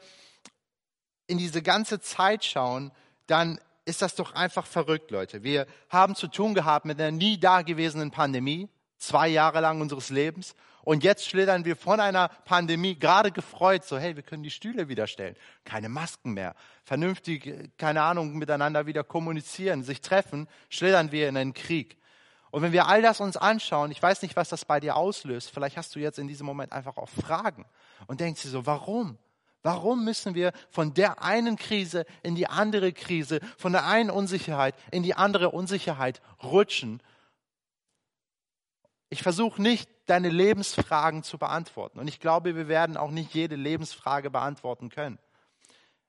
in 1.27 1.39
diese 1.39 1.63
ganze 1.63 2.01
Zeit 2.01 2.45
schauen, 2.45 2.93
dann 3.27 3.59
ist 3.85 4.03
das 4.03 4.15
doch 4.15 4.35
einfach 4.35 4.67
verrückt, 4.67 5.11
Leute. 5.11 5.43
Wir 5.43 5.67
haben 5.89 6.15
zu 6.15 6.29
tun 6.29 6.55
gehabt 6.55 6.85
mit 6.87 7.01
einer 7.01 7.11
nie 7.11 7.39
dagewesenen 7.39 8.11
Pandemie, 8.11 8.69
zwei 8.99 9.29
Jahre 9.29 9.61
lang 9.61 9.81
unseres 9.81 10.11
Lebens. 10.11 10.55
Und 10.83 11.03
jetzt 11.03 11.27
schlittern 11.27 11.65
wir 11.65 11.77
von 11.77 11.99
einer 11.99 12.29
Pandemie 12.29 12.99
gerade 12.99 13.33
gefreut, 13.33 13.85
so, 13.85 13.99
hey, 13.99 14.17
wir 14.17 14.23
können 14.23 14.43
die 14.43 14.51
Stühle 14.51 14.89
wieder 14.89 15.07
stellen. 15.07 15.35
Keine 15.65 15.89
Masken 15.89 16.35
mehr. 16.35 16.55
Vernünftig, 16.85 17.71
keine 17.79 18.03
Ahnung, 18.03 18.37
miteinander 18.37 18.87
wieder 18.87 19.03
kommunizieren, 19.03 19.83
sich 19.83 20.03
treffen, 20.03 20.47
schlittern 20.69 21.11
wir 21.11 21.29
in 21.29 21.39
einen 21.39 21.55
Krieg. 21.55 21.97
Und 22.55 22.63
wenn 22.63 22.71
wir 22.71 22.87
all 22.87 23.03
das 23.03 23.21
uns 23.21 23.37
anschauen, 23.37 23.91
ich 23.91 24.01
weiß 24.01 24.23
nicht, 24.23 24.37
was 24.37 24.49
das 24.49 24.65
bei 24.65 24.79
dir 24.79 24.95
auslöst, 24.95 25.51
vielleicht 25.51 25.77
hast 25.77 25.93
du 25.97 25.99
jetzt 25.99 26.21
in 26.21 26.29
diesem 26.29 26.47
Moment 26.47 26.73
einfach 26.73 26.97
auch 26.99 27.09
Fragen 27.09 27.67
und 28.07 28.21
denkst 28.21 28.43
dir 28.43 28.49
so, 28.49 28.65
warum? 28.65 29.19
Warum 29.65 30.05
müssen 30.05 30.37
wir 30.37 30.53
von 30.71 30.95
der 30.95 31.21
einen 31.21 31.57
Krise 31.57 32.07
in 32.23 32.37
die 32.37 32.47
andere 32.47 32.93
Krise, 32.93 33.41
von 33.59 33.73
der 33.73 33.87
einen 33.87 34.09
Unsicherheit 34.09 34.77
in 34.93 35.03
die 35.03 35.17
andere 35.17 35.51
Unsicherheit 35.51 36.23
rutschen? 36.45 37.03
Ich 39.09 39.25
versuche 39.25 39.61
nicht, 39.61 39.91
deine 40.07 40.29
Lebensfragen 40.29 41.25
zu 41.25 41.39
beantworten. 41.39 41.99
Und 41.99 42.07
ich 42.07 42.21
glaube, 42.21 42.55
wir 42.55 42.69
werden 42.69 42.97
auch 42.97 43.11
nicht 43.11 43.35
jede 43.35 43.57
Lebensfrage 43.57 44.31
beantworten 44.31 44.91
können. 44.91 45.19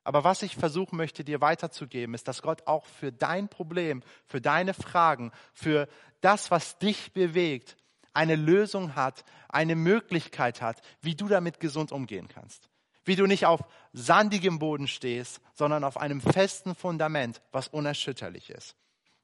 Aber 0.05 0.23
was 0.23 0.43
ich 0.43 0.55
versuchen 0.55 0.97
möchte, 0.97 1.23
dir 1.23 1.41
weiterzugeben, 1.41 2.13
ist, 2.13 2.27
dass 2.27 2.43
Gott 2.43 2.67
auch 2.67 2.85
für 2.85 3.11
dein 3.11 3.49
Problem, 3.49 4.03
für 4.27 4.39
deine 4.39 4.75
Fragen, 4.75 5.31
für 5.51 5.89
das, 6.21 6.51
was 6.51 6.77
dich 6.77 7.11
bewegt, 7.11 7.75
eine 8.13 8.35
Lösung 8.35 8.95
hat, 8.95 9.25
eine 9.49 9.75
Möglichkeit 9.75 10.61
hat, 10.61 10.81
wie 11.01 11.15
du 11.15 11.27
damit 11.27 11.59
gesund 11.59 11.91
umgehen 11.91 12.27
kannst. 12.27 12.69
Wie 13.03 13.15
du 13.15 13.25
nicht 13.25 13.47
auf 13.47 13.61
sandigem 13.93 14.59
Boden 14.59 14.87
stehst, 14.87 15.41
sondern 15.55 15.83
auf 15.83 15.97
einem 15.97 16.21
festen 16.21 16.75
Fundament, 16.75 17.41
was 17.51 17.67
unerschütterlich 17.67 18.51
ist. 18.51 18.75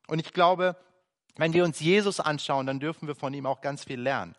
Und 0.07 0.17
ich 0.17 0.33
glaube, 0.33 0.75
wenn 1.35 1.53
wir 1.53 1.63
uns 1.63 1.79
Jesus 1.79 2.19
anschauen, 2.19 2.65
dann 2.65 2.79
dürfen 2.79 3.07
wir 3.07 3.15
von 3.15 3.35
ihm 3.35 3.45
auch 3.45 3.61
ganz 3.61 3.83
viel 3.83 4.01
lernen. 4.01 4.35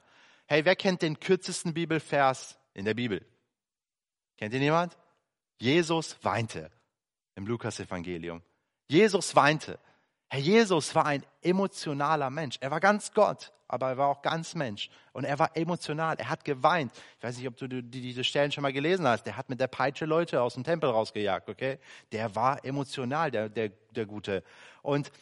Hey, 0.47 0.65
wer 0.65 0.75
kennt 0.75 1.03
den 1.03 1.21
kürzesten 1.21 1.73
Bibelvers 1.73 2.59
in 2.75 2.85
der 2.85 2.95
Bibel? 2.95 3.25
Kennt 4.37 4.55
ihn 4.55 4.63
jemand? 4.63 4.97
Jesus 5.63 6.17
weinte. 6.25 6.73
im 7.37 7.47
Lukas-Evangelium. 7.47 8.43
Jesus 8.89 9.37
weinte. 9.37 9.79
Herr 10.29 10.41
Jesus 10.41 10.93
war 10.97 11.07
ein 11.07 11.25
emotionaler 11.41 12.31
Mensch. 12.31 12.57
Er 12.61 12.73
war 12.73 12.81
ganz 12.81 13.13
Gott, 13.13 13.53
aber 13.69 13.91
er 13.91 13.97
war 13.97 14.09
auch 14.09 14.23
ganz 14.23 14.57
Mensch. 14.57 14.91
Und 15.13 15.23
er 15.23 15.39
war 15.39 15.57
emotional. 15.57 16.17
Er 16.19 16.31
hat 16.31 16.45
geweint. 16.45 16.93
Ich 17.17 17.23
weiß 17.23 17.37
nicht, 17.39 17.47
ob 17.47 17.57
du 17.57 17.69
diese 17.81 18.25
Stellen 18.25 18.51
schon 18.51 18.63
mal 18.63 18.73
gelesen 18.73 19.07
hast. 19.07 19.23
Der 19.23 19.37
hat 19.37 19.49
mit 19.49 19.61
der 19.61 19.69
Peitsche 19.69 20.05
Leute 20.05 20.43
aus 20.43 20.55
dem 20.55 20.65
Tempel 20.65 20.91
rausgejagt, 20.91 21.49
okay? 21.49 21.79
Der 22.11 22.35
war 22.35 22.65
emotional, 22.65 23.31
der, 23.31 23.49
der, 23.49 23.69
der 23.93 24.07
Gute. 24.07 24.43
Und 24.83 25.13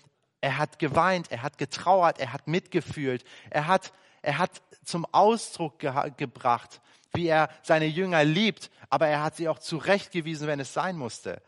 er 0.41 0.57
hat 0.57 0.79
geweint, 0.79 1.31
er 1.31 1.43
hat 1.43 1.59
getrauert, 1.59 2.19
er 2.19 2.33
hat 2.33 2.49
mitgefühlt. 2.49 3.25
Er 3.51 3.67
hat, 3.67 3.93
er 4.23 4.39
hat 4.39 4.63
zum 4.85 5.05
Ausdruck 5.13 5.81
ge 5.81 5.93
gebracht, 6.17 6.81
wie 7.13 7.27
er 7.27 7.49
seine 7.63 7.87
Jünger 7.87 8.25
liebt, 8.25 8.71
aber 8.89 9.09
er 9.09 9.23
hat 9.23 9.37
sie 9.37 9.49
auch 9.49 9.59
zurechtgewiesen, 9.59 10.47
wenn 10.47 10.61
es 10.61 10.73
sein 10.73 10.97
musste. 10.97 11.43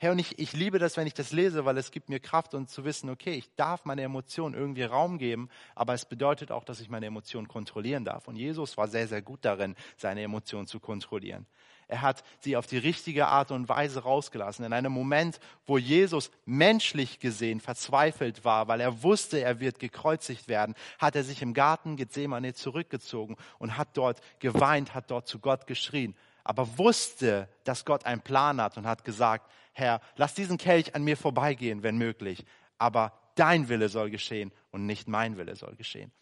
Herr, 0.00 0.12
und 0.12 0.20
ich, 0.20 0.38
ich 0.38 0.52
liebe 0.52 0.78
das, 0.78 0.96
wenn 0.96 1.08
ich 1.08 1.14
das 1.14 1.32
lese, 1.32 1.64
weil 1.64 1.76
es 1.76 1.90
gibt 1.90 2.08
mir 2.08 2.20
Kraft 2.20 2.54
und 2.54 2.70
zu 2.70 2.84
wissen, 2.84 3.10
okay, 3.10 3.32
ich 3.32 3.52
darf 3.56 3.84
meine 3.84 4.02
Emotionen 4.02 4.54
irgendwie 4.54 4.84
Raum 4.84 5.18
geben, 5.18 5.48
aber 5.74 5.92
es 5.92 6.04
bedeutet 6.04 6.52
auch, 6.52 6.62
dass 6.62 6.78
ich 6.78 6.88
meine 6.88 7.06
Emotionen 7.06 7.48
kontrollieren 7.48 8.04
darf. 8.04 8.28
Und 8.28 8.36
Jesus 8.36 8.76
war 8.76 8.86
sehr, 8.86 9.08
sehr 9.08 9.22
gut 9.22 9.40
darin, 9.44 9.74
seine 9.96 10.22
Emotionen 10.22 10.68
zu 10.68 10.78
kontrollieren. 10.78 11.46
Er 11.88 12.02
hat 12.02 12.22
sie 12.40 12.56
auf 12.56 12.66
die 12.66 12.76
richtige 12.76 13.28
Art 13.28 13.50
und 13.50 13.70
Weise 13.70 14.02
rausgelassen. 14.02 14.64
In 14.64 14.74
einem 14.74 14.92
Moment, 14.92 15.40
wo 15.66 15.78
Jesus 15.78 16.30
menschlich 16.44 17.18
gesehen 17.18 17.60
verzweifelt 17.60 18.44
war, 18.44 18.68
weil 18.68 18.80
er 18.80 19.02
wusste, 19.02 19.40
er 19.40 19.58
wird 19.58 19.78
gekreuzigt 19.78 20.48
werden, 20.48 20.74
hat 20.98 21.16
er 21.16 21.24
sich 21.24 21.40
im 21.40 21.54
Garten 21.54 21.96
Gethsemane 21.96 22.52
zurückgezogen 22.52 23.36
und 23.58 23.78
hat 23.78 23.88
dort 23.94 24.20
geweint, 24.38 24.94
hat 24.94 25.10
dort 25.10 25.26
zu 25.26 25.38
Gott 25.38 25.66
geschrien, 25.66 26.14
aber 26.44 26.78
wusste, 26.78 27.48
dass 27.64 27.86
Gott 27.86 28.04
einen 28.04 28.20
Plan 28.20 28.60
hat 28.60 28.76
und 28.76 28.86
hat 28.86 29.04
gesagt, 29.04 29.50
Herr, 29.72 30.02
lass 30.16 30.34
diesen 30.34 30.58
Kelch 30.58 30.94
an 30.94 31.04
mir 31.04 31.16
vorbeigehen, 31.16 31.82
wenn 31.82 31.96
möglich, 31.96 32.44
aber 32.76 33.18
dein 33.34 33.70
Wille 33.70 33.88
soll 33.88 34.10
geschehen 34.10 34.52
und 34.70 34.84
nicht 34.84 35.08
mein 35.08 35.38
Wille 35.38 35.56
soll 35.56 35.74
geschehen. 35.76 36.12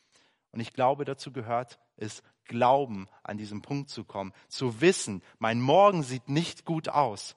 Und 0.52 0.60
ich 0.60 0.72
glaube, 0.72 1.04
dazu 1.04 1.32
gehört 1.32 1.78
es, 1.96 2.22
Glauben 2.46 3.08
an 3.22 3.38
diesem 3.38 3.62
Punkt 3.62 3.90
zu 3.90 4.04
kommen, 4.04 4.32
zu 4.48 4.80
wissen, 4.80 5.22
mein 5.38 5.60
Morgen 5.60 6.02
sieht 6.02 6.28
nicht 6.28 6.64
gut 6.64 6.88
aus, 6.88 7.36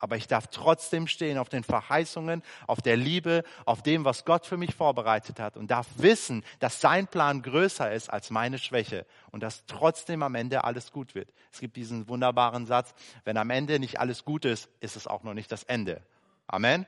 aber 0.00 0.16
ich 0.16 0.26
darf 0.26 0.46
trotzdem 0.48 1.06
stehen 1.06 1.36
auf 1.36 1.50
den 1.50 1.62
Verheißungen, 1.62 2.42
auf 2.66 2.80
der 2.80 2.96
Liebe, 2.96 3.44
auf 3.66 3.82
dem, 3.82 4.06
was 4.06 4.24
Gott 4.24 4.46
für 4.46 4.56
mich 4.56 4.74
vorbereitet 4.74 5.38
hat 5.38 5.58
und 5.58 5.70
darf 5.70 5.86
wissen, 5.96 6.42
dass 6.58 6.80
sein 6.80 7.06
Plan 7.06 7.42
größer 7.42 7.92
ist 7.92 8.08
als 8.08 8.30
meine 8.30 8.58
Schwäche 8.58 9.06
und 9.30 9.42
dass 9.42 9.66
trotzdem 9.66 10.22
am 10.22 10.34
Ende 10.34 10.64
alles 10.64 10.90
gut 10.90 11.14
wird. 11.14 11.32
Es 11.52 11.60
gibt 11.60 11.76
diesen 11.76 12.08
wunderbaren 12.08 12.64
Satz, 12.64 12.94
wenn 13.24 13.36
am 13.36 13.50
Ende 13.50 13.78
nicht 13.78 14.00
alles 14.00 14.24
gut 14.24 14.46
ist, 14.46 14.70
ist 14.80 14.96
es 14.96 15.06
auch 15.06 15.22
noch 15.22 15.34
nicht 15.34 15.52
das 15.52 15.64
Ende. 15.64 16.02
Amen. 16.46 16.86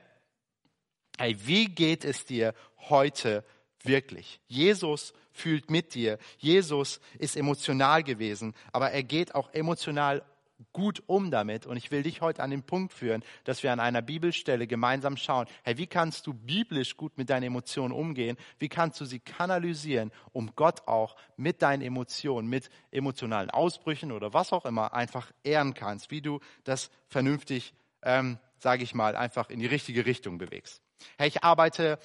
Hey, 1.19 1.37
wie 1.45 1.65
geht 1.65 2.03
es 2.05 2.25
dir 2.25 2.55
heute 2.89 3.45
wirklich? 3.83 4.39
Jesus 4.47 5.13
fühlt 5.31 5.69
mit 5.69 5.95
dir. 5.95 6.17
Jesus 6.37 6.99
ist 7.19 7.35
emotional 7.35 8.03
gewesen, 8.03 8.53
aber 8.71 8.91
er 8.91 9.03
geht 9.03 9.35
auch 9.35 9.53
emotional 9.53 10.23
gut 10.71 11.03
um 11.07 11.31
damit. 11.31 11.65
Und 11.65 11.77
ich 11.77 11.91
will 11.91 12.03
dich 12.03 12.21
heute 12.21 12.41
an 12.41 12.51
den 12.51 12.63
Punkt 12.63 12.93
führen, 12.93 13.23
dass 13.43 13.63
wir 13.63 13.71
an 13.71 13.79
einer 13.79 14.01
Bibelstelle 14.01 14.67
gemeinsam 14.67 15.17
schauen, 15.17 15.47
hey, 15.63 15.77
wie 15.77 15.87
kannst 15.87 16.27
du 16.27 16.33
biblisch 16.33 16.95
gut 16.95 17.17
mit 17.17 17.29
deinen 17.29 17.43
Emotionen 17.43 17.93
umgehen? 17.93 18.37
Wie 18.59 18.69
kannst 18.69 19.01
du 19.01 19.05
sie 19.05 19.19
kanalisieren, 19.19 20.11
um 20.31 20.55
Gott 20.55 20.87
auch 20.87 21.15
mit 21.35 21.61
deinen 21.61 21.81
Emotionen, 21.81 22.47
mit 22.47 22.69
emotionalen 22.91 23.49
Ausbrüchen 23.49 24.11
oder 24.11 24.33
was 24.33 24.53
auch 24.53 24.65
immer 24.65 24.93
einfach 24.93 25.31
ehren 25.43 25.73
kannst, 25.73 26.11
wie 26.11 26.21
du 26.21 26.39
das 26.63 26.89
vernünftig, 27.07 27.73
ähm, 28.03 28.37
sage 28.57 28.83
ich 28.83 28.93
mal, 28.93 29.15
einfach 29.15 29.49
in 29.49 29.59
die 29.59 29.65
richtige 29.65 30.05
Richtung 30.05 30.37
bewegst. 30.37 30.81
Hey, 31.17 31.27
ich 31.27 31.43
arbeite 31.43 31.99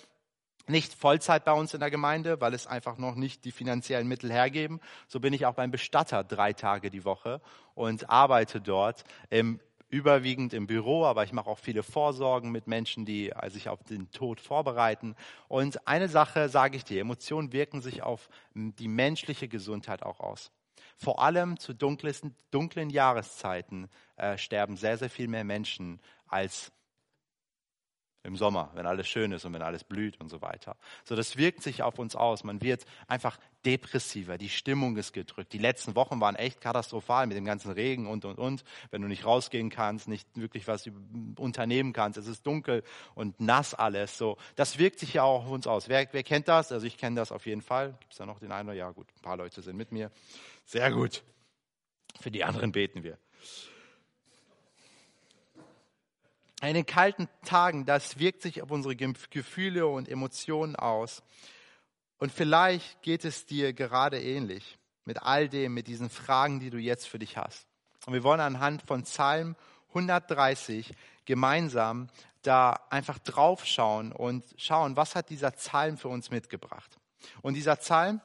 nicht 0.69 0.95
Vollzeit 0.95 1.45
bei 1.45 1.53
uns 1.53 1.75
in 1.75 1.81
der 1.81 1.91
Gemeinde, 1.91 2.41
weil 2.41 2.55
es 2.55 2.67
einfach 2.67 2.99
noch 2.99 3.15
nicht 3.15 3.45
die 3.45 3.53
finanziellen 3.53 4.09
Mittel 4.09 4.31
hergeben. 4.31 4.81
So 5.07 5.21
bin 5.21 5.33
ich 5.33 5.47
auch 5.47 5.55
beim 5.55 5.71
Bestatter 5.71 6.25
drei 6.25 6.53
Tage 6.53 6.91
die 6.91 7.05
Woche 7.05 7.41
und 7.75 8.11
arbeite 8.11 8.61
dort 8.61 9.05
im 9.31 9.61
überwiegend 9.91 10.53
im 10.53 10.67
Büro, 10.67 11.05
aber 11.07 11.25
ich 11.25 11.33
mache 11.33 11.49
auch 11.49 11.59
viele 11.59 11.83
Vorsorgen 11.83 12.51
mit 12.51 12.67
Menschen, 12.67 13.05
die 13.05 13.33
sich 13.49 13.69
auf 13.69 13.83
den 13.85 14.11
Tod 14.11 14.41
vorbereiten. 14.41 15.17
Und 15.49 15.87
eine 15.89 16.09
Sache 16.09 16.49
sage 16.49 16.77
ich 16.77 16.85
dir, 16.85 17.01
Emotionen 17.01 17.53
wirken 17.53 17.81
sich 17.81 18.03
auf 18.03 18.29
die 18.55 18.89
menschliche 18.89 19.49
Gesundheit 19.49 20.03
auch 20.03 20.21
aus. 20.21 20.51
Vor 20.97 21.23
allem 21.23 21.59
zu 21.59 21.75
dunklen, 21.75 22.35
dunklen 22.51 22.91
Jahreszeiten 22.91 23.89
äh, 24.17 24.37
sterben 24.37 24.77
sehr, 24.77 24.99
sehr 24.99 25.11
viel 25.11 25.29
mehr 25.29 25.45
Menschen 25.45 26.01
als 26.27 26.73
im 28.25 28.37
Sommer, 28.37 28.71
wenn 28.75 28.87
alles 28.87 29.09
schön 29.09 29.33
ist 29.33 29.45
und 29.45 29.55
wenn 29.55 29.63
alles 29.63 29.85
blüht 29.85 30.21
und 30.21 30.29
so 30.29 30.43
weiter. 30.43 30.77
So, 31.05 31.17
das 31.17 31.37
wirkt 31.37 31.63
sich 31.63 31.83
auf 31.83 31.99
uns 31.99 32.17
aus. 32.17 32.45
Man 32.45 32.61
wird 32.61 32.85
einfach 33.07 33.39
depressiver. 33.65 34.39
Die 34.39 34.49
Stimmung 34.49 34.97
ist 34.97 35.13
gedrückt. 35.13 35.53
Die 35.53 35.59
letzten 35.59 35.95
Wochen 35.95 36.21
waren 36.21 36.37
echt 36.37 36.61
katastrophal 36.61 37.27
mit 37.27 37.37
dem 37.37 37.45
ganzen 37.45 37.71
Regen 37.71 38.07
und, 38.07 38.25
und, 38.25 38.39
und. 38.39 38.65
Wenn 38.91 39.03
du 39.03 39.09
nicht 39.09 39.25
rausgehen 39.25 39.71
kannst, 39.71 40.09
nicht 40.09 40.29
wirklich 40.35 40.67
was 40.67 40.91
unternehmen 41.37 41.93
kannst. 41.93 42.19
Es 42.19 42.27
ist 42.27 42.47
dunkel 42.47 42.83
und 43.15 43.41
nass 43.41 43.75
alles. 43.75 44.19
So, 44.19 44.37
das 44.57 44.79
wirkt 44.79 44.99
sich 44.99 45.15
ja 45.15 45.23
auch 45.23 45.45
auf 45.45 45.51
uns 45.51 45.67
aus. 45.67 45.89
Wer, 45.89 46.07
wer 46.13 46.23
kennt 46.23 46.49
das? 46.49 46.73
Also 46.73 46.87
ich 46.87 46.99
kenne 46.99 47.17
das 47.17 47.33
auf 47.33 47.47
jeden 47.47 47.63
Fall. 47.63 47.97
Gibt 48.01 48.13
es 48.13 48.19
da 48.19 48.27
noch 48.27 48.41
den 48.41 48.53
einen? 48.53 48.75
Ja, 48.77 48.91
gut. 48.91 49.07
Ein 49.17 49.23
paar 49.23 49.37
Leute 49.37 49.63
sind 49.63 49.77
mit 49.77 49.93
mir. 49.93 50.11
Sehr 50.65 50.91
gut. 50.91 51.23
Für 52.21 52.31
die 52.31 52.45
anderen 52.45 52.73
beten 52.73 53.03
wir. 53.05 53.17
In 56.63 56.75
den 56.75 56.87
kalten 56.87 57.29
Tagen, 57.45 57.85
das 57.87 58.19
wirkt 58.19 58.43
sich 58.43 58.63
auf 58.63 58.71
unsere 58.71 58.97
Gefühle 58.97 59.87
und 59.87 60.09
Emotionen 60.09 60.75
aus. 60.75 61.23
Und 62.19 62.33
vielleicht 62.33 63.01
geht 63.03 63.25
es 63.25 63.47
dir 63.47 63.73
gerade 63.73 64.21
ähnlich 64.21 64.79
mit 65.05 65.23
all 65.23 65.49
dem, 65.49 65.73
mit 65.75 65.87
diesen 65.87 66.11
Fragen, 66.11 66.59
die 66.59 66.71
du 66.71 66.79
jetzt 66.79 67.07
für 67.07 67.19
dich 67.19 67.37
hast. 67.37 67.67
Und 68.07 68.13
wir 68.13 68.25
wollen 68.25 68.41
anhand 68.41 68.83
von 68.83 69.05
Psalm 69.05 69.55
130 69.91 70.95
gemeinsam 71.25 72.09
da 72.43 72.73
einfach 72.91 73.19
draufschauen 73.19 74.13
und 74.13 74.45
schauen, 74.57 74.97
was 74.97 75.15
hat 75.15 75.31
dieser 75.31 75.51
Psalm 75.53 75.97
für 75.97 76.09
uns 76.09 76.31
mitgebracht. 76.31 76.99
Und 77.43 77.55
dieser 77.55 77.77
Psalm, 77.77 78.21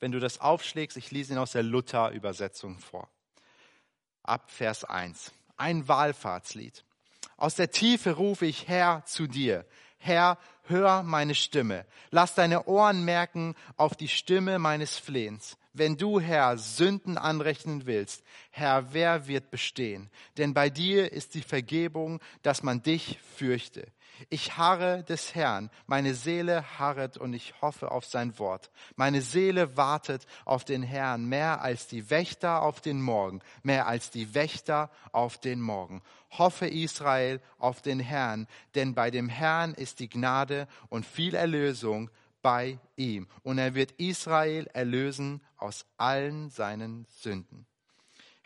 wenn 0.00 0.12
du 0.12 0.20
das 0.20 0.40
aufschlägst, 0.40 0.96
ich 0.96 1.10
lese 1.10 1.34
ihn 1.34 1.38
aus 1.38 1.52
der 1.52 1.62
Luther-Übersetzung 1.62 2.78
vor. 2.78 3.08
Ab 4.22 4.50
Vers 4.50 4.84
1. 4.84 5.32
Ein 5.56 5.88
Wallfahrtslied. 5.88 6.84
Aus 7.44 7.56
der 7.56 7.70
Tiefe 7.70 8.12
rufe 8.12 8.46
ich 8.46 8.68
Herr 8.68 9.04
zu 9.04 9.26
dir. 9.26 9.66
Herr, 9.98 10.38
hör 10.62 11.02
meine 11.02 11.34
Stimme. 11.34 11.84
Lass 12.10 12.34
deine 12.34 12.64
Ohren 12.64 13.04
merken 13.04 13.54
auf 13.76 13.94
die 13.94 14.08
Stimme 14.08 14.58
meines 14.58 14.96
Flehens. 14.96 15.58
Wenn 15.76 15.96
du, 15.96 16.20
Herr, 16.20 16.56
Sünden 16.56 17.18
anrechnen 17.18 17.84
willst, 17.84 18.22
Herr, 18.50 18.94
wer 18.94 19.26
wird 19.26 19.50
bestehen? 19.50 20.08
Denn 20.38 20.54
bei 20.54 20.70
dir 20.70 21.12
ist 21.12 21.34
die 21.34 21.42
Vergebung, 21.42 22.20
dass 22.42 22.62
man 22.62 22.80
dich 22.80 23.18
fürchte. 23.36 23.88
Ich 24.30 24.56
harre 24.56 25.02
des 25.02 25.34
Herrn, 25.34 25.70
meine 25.86 26.14
Seele 26.14 26.78
harret 26.78 27.16
und 27.16 27.32
ich 27.32 27.60
hoffe 27.60 27.90
auf 27.90 28.04
sein 28.04 28.38
Wort. 28.38 28.70
Meine 28.94 29.20
Seele 29.20 29.76
wartet 29.76 30.26
auf 30.44 30.64
den 30.64 30.84
Herrn 30.84 31.26
mehr 31.26 31.60
als 31.60 31.88
die 31.88 32.08
Wächter 32.08 32.62
auf 32.62 32.80
den 32.80 33.02
Morgen, 33.02 33.40
mehr 33.64 33.88
als 33.88 34.10
die 34.10 34.32
Wächter 34.32 34.92
auf 35.10 35.38
den 35.38 35.60
Morgen. 35.60 36.02
Hoffe 36.30 36.68
Israel 36.68 37.40
auf 37.58 37.82
den 37.82 37.98
Herrn, 37.98 38.46
denn 38.76 38.94
bei 38.94 39.10
dem 39.10 39.28
Herrn 39.28 39.74
ist 39.74 39.98
die 39.98 40.08
Gnade 40.08 40.68
und 40.88 41.04
viel 41.04 41.34
Erlösung 41.34 42.10
bei 42.44 42.78
ihm. 42.94 43.26
Und 43.42 43.58
er 43.58 43.74
wird 43.74 43.92
Israel 43.92 44.68
erlösen 44.74 45.40
aus 45.64 45.86
allen 45.96 46.50
seinen 46.50 47.06
Sünden. 47.08 47.66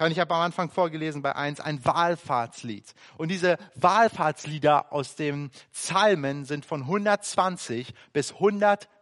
Und 0.00 0.12
ich 0.12 0.20
habe 0.20 0.32
am 0.32 0.42
Anfang 0.42 0.70
vorgelesen 0.70 1.22
bei 1.22 1.34
eins 1.34 1.58
ein 1.58 1.84
Wahlfahrtslied. 1.84 2.94
Und 3.16 3.32
diese 3.32 3.58
Wahlfahrtslieder 3.74 4.92
aus 4.92 5.16
den 5.16 5.50
Psalmen 5.72 6.44
sind 6.44 6.64
von 6.64 6.82
120 6.82 7.92
bis 8.12 8.34
134 8.34 8.98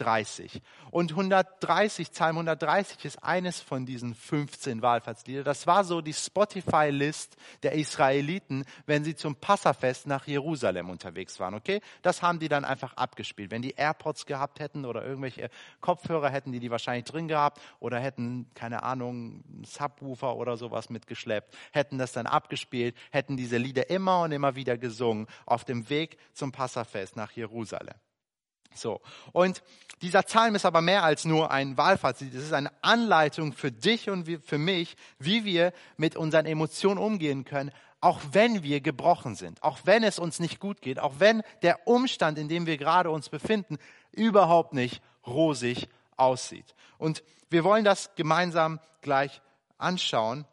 130. 0.00 0.62
Und 0.90 1.12
130, 1.12 2.10
Psalm 2.10 2.36
130 2.36 3.04
ist 3.04 3.22
eines 3.22 3.60
von 3.60 3.86
diesen 3.86 4.14
15 4.14 4.82
Wallfahrtslieder. 4.82 5.44
Das 5.44 5.66
war 5.66 5.84
so 5.84 6.00
die 6.00 6.12
Spotify-List 6.12 7.36
der 7.62 7.72
Israeliten, 7.72 8.64
wenn 8.86 9.04
sie 9.04 9.14
zum 9.14 9.36
Passafest 9.36 10.06
nach 10.06 10.26
Jerusalem 10.26 10.90
unterwegs 10.90 11.38
waren. 11.38 11.54
Okay? 11.54 11.80
Das 12.02 12.22
haben 12.22 12.40
die 12.40 12.48
dann 12.48 12.64
einfach 12.64 12.94
abgespielt. 12.94 13.52
Wenn 13.52 13.62
die 13.62 13.74
AirPods 13.74 14.26
gehabt 14.26 14.58
hätten 14.58 14.84
oder 14.84 15.04
irgendwelche 15.04 15.48
Kopfhörer 15.80 16.28
hätten, 16.28 16.50
die 16.50 16.60
die 16.60 16.70
wahrscheinlich 16.70 17.04
drin 17.04 17.28
gehabt 17.28 17.60
oder 17.78 18.00
hätten, 18.00 18.50
keine 18.54 18.82
Ahnung, 18.82 19.44
Subwoofer 19.64 20.34
oder 20.36 20.56
sowas 20.56 20.90
mitgeschleppt, 20.90 21.56
hätten 21.72 21.98
das 21.98 22.12
dann 22.12 22.26
abgespielt, 22.26 22.96
hätten 23.12 23.36
diese 23.36 23.58
Lieder 23.58 23.90
immer 23.90 24.22
und 24.22 24.32
immer 24.32 24.56
wieder 24.56 24.76
gesungen 24.76 25.28
auf 25.46 25.64
dem 25.64 25.88
Weg 25.88 26.18
zum 26.32 26.50
Passafest 26.50 27.16
nach 27.16 27.30
Jerusalem. 27.30 27.94
So. 28.74 29.00
Und 29.32 29.62
dieser 30.02 30.22
Psalm 30.22 30.54
ist 30.54 30.64
aber 30.64 30.80
mehr 30.80 31.02
als 31.02 31.24
nur 31.24 31.50
ein 31.50 31.76
Wahlfazit. 31.76 32.34
Es 32.34 32.44
ist 32.44 32.52
eine 32.52 32.72
Anleitung 32.82 33.52
für 33.52 33.70
dich 33.70 34.08
und 34.08 34.26
für 34.44 34.58
mich, 34.58 34.96
wie 35.18 35.44
wir 35.44 35.72
mit 35.96 36.16
unseren 36.16 36.46
Emotionen 36.46 36.98
umgehen 36.98 37.44
können, 37.44 37.70
auch 38.00 38.20
wenn 38.32 38.62
wir 38.62 38.80
gebrochen 38.80 39.34
sind, 39.34 39.62
auch 39.62 39.80
wenn 39.84 40.02
es 40.02 40.18
uns 40.18 40.40
nicht 40.40 40.58
gut 40.58 40.80
geht, 40.80 40.98
auch 40.98 41.14
wenn 41.18 41.42
der 41.62 41.86
Umstand, 41.86 42.38
in 42.38 42.48
dem 42.48 42.64
wir 42.64 42.78
gerade 42.78 43.10
uns 43.10 43.28
befinden, 43.28 43.78
überhaupt 44.12 44.72
nicht 44.72 45.02
rosig 45.26 45.88
aussieht. 46.16 46.74
Und 46.96 47.22
wir 47.50 47.64
wollen 47.64 47.84
das 47.84 48.14
gemeinsam 48.14 48.80
gleich 49.02 49.42
anschauen. 49.76 50.46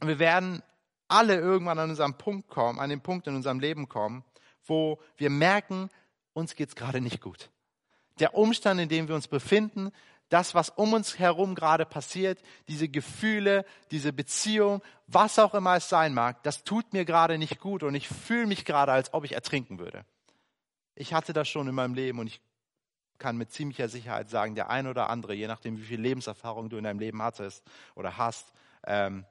Wir 0.00 0.18
werden 0.18 0.62
alle 1.06 1.36
irgendwann 1.36 1.78
an 1.78 1.90
unserem 1.90 2.14
Punkt 2.14 2.48
kommen, 2.48 2.80
an 2.80 2.90
den 2.90 3.00
Punkt 3.00 3.26
in 3.28 3.36
unserem 3.36 3.60
Leben 3.60 3.88
kommen, 3.88 4.24
wo 4.64 4.98
wir 5.16 5.30
merken, 5.30 5.88
uns 6.32 6.56
geht's 6.56 6.76
gerade 6.76 7.00
nicht 7.00 7.20
gut. 7.20 7.50
Der 8.18 8.34
Umstand, 8.34 8.80
in 8.80 8.88
dem 8.88 9.08
wir 9.08 9.14
uns 9.14 9.28
befinden, 9.28 9.90
das, 10.28 10.54
was 10.54 10.70
um 10.70 10.94
uns 10.94 11.18
herum 11.18 11.54
gerade 11.54 11.84
passiert, 11.84 12.42
diese 12.66 12.88
Gefühle, 12.88 13.66
diese 13.90 14.12
Beziehung, 14.12 14.82
was 15.06 15.38
auch 15.38 15.54
immer 15.54 15.76
es 15.76 15.88
sein 15.88 16.14
mag, 16.14 16.42
das 16.42 16.64
tut 16.64 16.92
mir 16.94 17.04
gerade 17.04 17.36
nicht 17.36 17.60
gut 17.60 17.82
und 17.82 17.94
ich 17.94 18.08
fühle 18.08 18.46
mich 18.46 18.64
gerade, 18.64 18.92
als 18.92 19.12
ob 19.12 19.24
ich 19.24 19.32
ertrinken 19.32 19.78
würde. 19.78 20.06
Ich 20.94 21.12
hatte 21.12 21.32
das 21.32 21.48
schon 21.48 21.68
in 21.68 21.74
meinem 21.74 21.94
Leben 21.94 22.18
und 22.18 22.26
ich 22.26 22.40
kann 23.18 23.36
mit 23.36 23.52
ziemlicher 23.52 23.88
Sicherheit 23.88 24.30
sagen, 24.30 24.54
der 24.54 24.70
ein 24.70 24.86
oder 24.86 25.10
andere, 25.10 25.34
je 25.34 25.46
nachdem, 25.46 25.78
wie 25.78 25.84
viel 25.84 26.00
Lebenserfahrung 26.00 26.70
du 26.70 26.76
in 26.78 26.84
deinem 26.84 26.98
Leben 26.98 27.22
hattest 27.22 27.62
oder 27.94 28.16
hast, 28.16 28.52
ähm, 28.84 29.26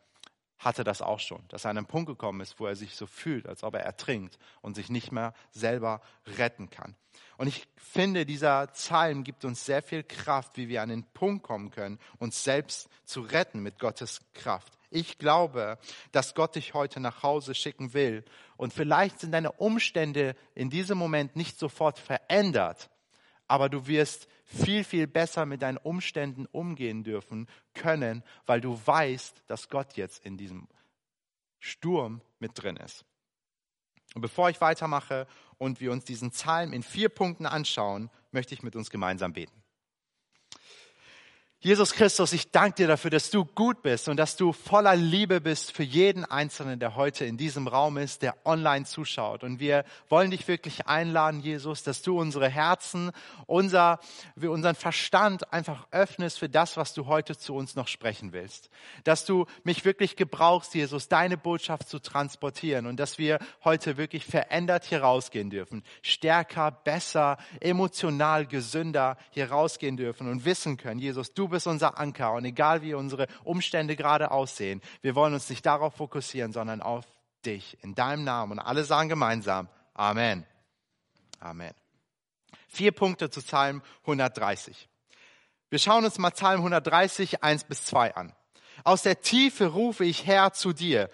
hatte 0.62 0.84
das 0.84 1.02
auch 1.02 1.20
schon, 1.20 1.44
dass 1.50 1.66
er 1.66 1.72
an 1.72 1.78
einen 1.78 1.88
Punkt 1.88 2.08
gekommen 2.08 2.40
ist, 2.40 2.60
wo 2.60 2.68
er 2.68 2.76
sich 2.76 2.96
so 2.96 3.08
fühlt, 3.08 3.48
als 3.48 3.64
ob 3.64 3.74
er 3.74 3.82
ertrinkt 3.82 4.38
und 4.62 4.76
sich 4.76 4.90
nicht 4.90 5.12
mehr 5.12 5.34
selber 5.52 6.02
retten 6.38 6.70
kann. 6.70 6.96
Und 7.38 7.48
ich 7.48 7.68
finde, 7.76 8.26
dieser 8.26 8.68
Psalm 8.68 9.24
gibt 9.24 9.44
uns 9.44 9.66
sehr 9.66 9.82
viel 9.82 10.04
Kraft, 10.04 10.58
wie 10.58 10.70
wir 10.70 10.84
an 10.84 10.90
den 10.90 11.04
Punkt 11.04 11.44
kommen 11.44 11.72
können, 11.72 11.98
uns 12.20 12.44
selbst 12.44 12.88
zu 13.04 13.22
retten 13.22 13.62
mit 13.62 13.80
Gottes 13.80 14.22
Kraft. 14.34 14.78
Ich 14.92 15.18
glaube, 15.18 15.80
dass 16.12 16.36
Gott 16.36 16.56
dich 16.56 16.76
heute 16.76 17.00
nach 17.00 17.24
Hause 17.24 17.56
schicken 17.56 17.96
will. 17.96 18.24
Und 18.58 18.74
vielleicht 18.74 19.20
sind 19.20 19.32
deine 19.32 19.54
Umstände 19.54 20.36
in 20.54 20.70
diesem 20.70 21.00
Moment 21.00 21.36
nicht 21.36 21.58
sofort 21.58 21.98
verändert, 21.98 22.91
aber 23.52 23.68
du 23.68 23.86
wirst 23.86 24.30
viel, 24.46 24.86
viel 24.86 25.08
besser 25.08 25.46
mit 25.46 25.62
deinen 25.62 25.76
Umständen 25.76 26.46
umgehen 26.54 27.04
dürfen 27.04 27.50
können, 27.74 28.24
weil 28.46 28.62
du 28.62 28.80
weißt, 28.86 29.44
dass 29.48 29.68
Gott 29.68 29.98
jetzt 29.98 30.26
in 30.26 30.38
diesem 30.38 30.70
Sturm 31.60 32.22
mit 32.40 32.52
drin 32.56 32.78
ist. 32.78 33.04
Und 34.16 34.22
bevor 34.22 34.50
ich 34.50 34.62
weitermache 34.62 35.28
und 35.58 35.82
wir 35.82 35.92
uns 35.92 36.06
diesen 36.06 36.32
Psalm 36.32 36.72
in 36.72 36.82
vier 36.82 37.10
Punkten 37.10 37.46
anschauen, 37.46 38.10
möchte 38.32 38.54
ich 38.54 38.64
mit 38.64 38.78
uns 38.78 38.90
gemeinsam 38.90 39.34
beten. 39.34 39.61
Jesus 41.64 41.94
Christus, 41.94 42.34
ich 42.34 42.50
danke 42.50 42.78
dir 42.78 42.88
dafür, 42.88 43.12
dass 43.12 43.30
du 43.30 43.46
gut 43.46 43.84
bist 43.84 44.10
und 44.10 44.18
dass 44.18 44.36
du 44.36 44.52
voller 44.52 44.96
Liebe 44.96 45.40
bist 45.40 45.72
für 45.72 45.84
jeden 45.84 46.26
Einzelnen, 46.26 46.80
der 46.80 46.96
heute 46.96 47.26
in 47.26 47.38
diesem 47.38 47.68
Raum 47.68 48.00
ist, 48.00 48.24
der 48.24 48.36
online 48.46 48.86
zuschaut. 48.86 49.44
Und 49.44 49.60
wir 49.60 49.86
wollen 50.10 50.32
dich 50.32 50.48
wirklich 50.48 50.88
einladen, 50.88 51.40
Jesus, 51.40 51.84
dass 51.84 52.02
du 52.02 52.20
unsere 52.20 52.50
Herzen, 52.50 53.12
unser, 53.46 54.00
unseren 54.42 54.74
Verstand 54.74 55.54
einfach 55.54 55.86
öffnest 55.92 56.40
für 56.40 56.50
das, 56.50 56.78
was 56.78 56.96
du 56.96 57.06
heute 57.06 57.38
zu 57.38 57.54
uns 57.54 57.76
noch 57.76 57.88
sprechen 57.88 58.34
willst. 58.34 58.72
Dass 59.04 59.26
du 59.26 59.46
mich 59.64 59.86
wirklich 59.86 60.16
gebrauchst, 60.16 60.74
Jesus, 60.74 61.10
deine 61.10 61.38
Botschaft 61.38 61.90
zu 61.90 62.00
transportieren 62.00 62.88
und 62.88 63.00
dass 63.00 63.20
wir 63.20 63.38
heute 63.64 63.98
wirklich 63.98 64.26
verändert 64.26 64.86
hier 64.86 65.04
rausgehen 65.04 65.52
dürfen. 65.52 65.84
Stärker, 66.02 66.72
besser, 66.72 67.38
emotional 67.60 68.48
gesünder 68.48 69.16
hier 69.30 69.52
rausgehen 69.52 69.96
dürfen 69.96 70.28
und 70.28 70.44
wissen 70.44 70.78
können, 70.78 71.00
Jesus, 71.00 71.36
du 71.36 71.51
bist 71.52 71.68
unser 71.68 72.00
Anker 72.00 72.34
und 72.34 72.46
egal 72.46 72.82
wie 72.82 72.94
unsere 72.94 73.28
Umstände 73.44 73.96
gerade 73.96 74.32
aussehen, 74.32 74.82
wir 75.02 75.16
wollen 75.16 75.34
uns 75.34 75.50
nicht 75.50 75.66
darauf 75.66 75.96
fokussieren, 75.96 76.54
sondern 76.54 76.82
auf 76.82 77.06
dich 77.46 77.78
in 77.84 77.96
deinem 77.96 78.24
Namen. 78.24 78.54
Und 78.54 78.60
alle 78.60 78.84
sagen 78.84 79.10
gemeinsam 79.10 79.68
Amen. 79.94 80.46
Amen. 81.40 81.74
Vier 82.68 82.92
Punkte 82.92 83.30
zu 83.30 83.42
Psalm 83.42 83.82
130. 84.02 84.88
Wir 85.70 85.80
schauen 85.80 86.06
uns 86.06 86.18
mal 86.18 86.32
Psalm 86.32 86.60
130, 86.60 87.44
1 87.44 87.66
bis 87.66 87.86
2 87.86 88.16
an. 88.16 88.34
Aus 88.84 89.04
der 89.04 89.22
Tiefe 89.22 89.68
rufe 89.68 90.06
ich 90.06 90.26
Herr 90.26 90.54
zu 90.54 90.74
dir. 90.74 91.10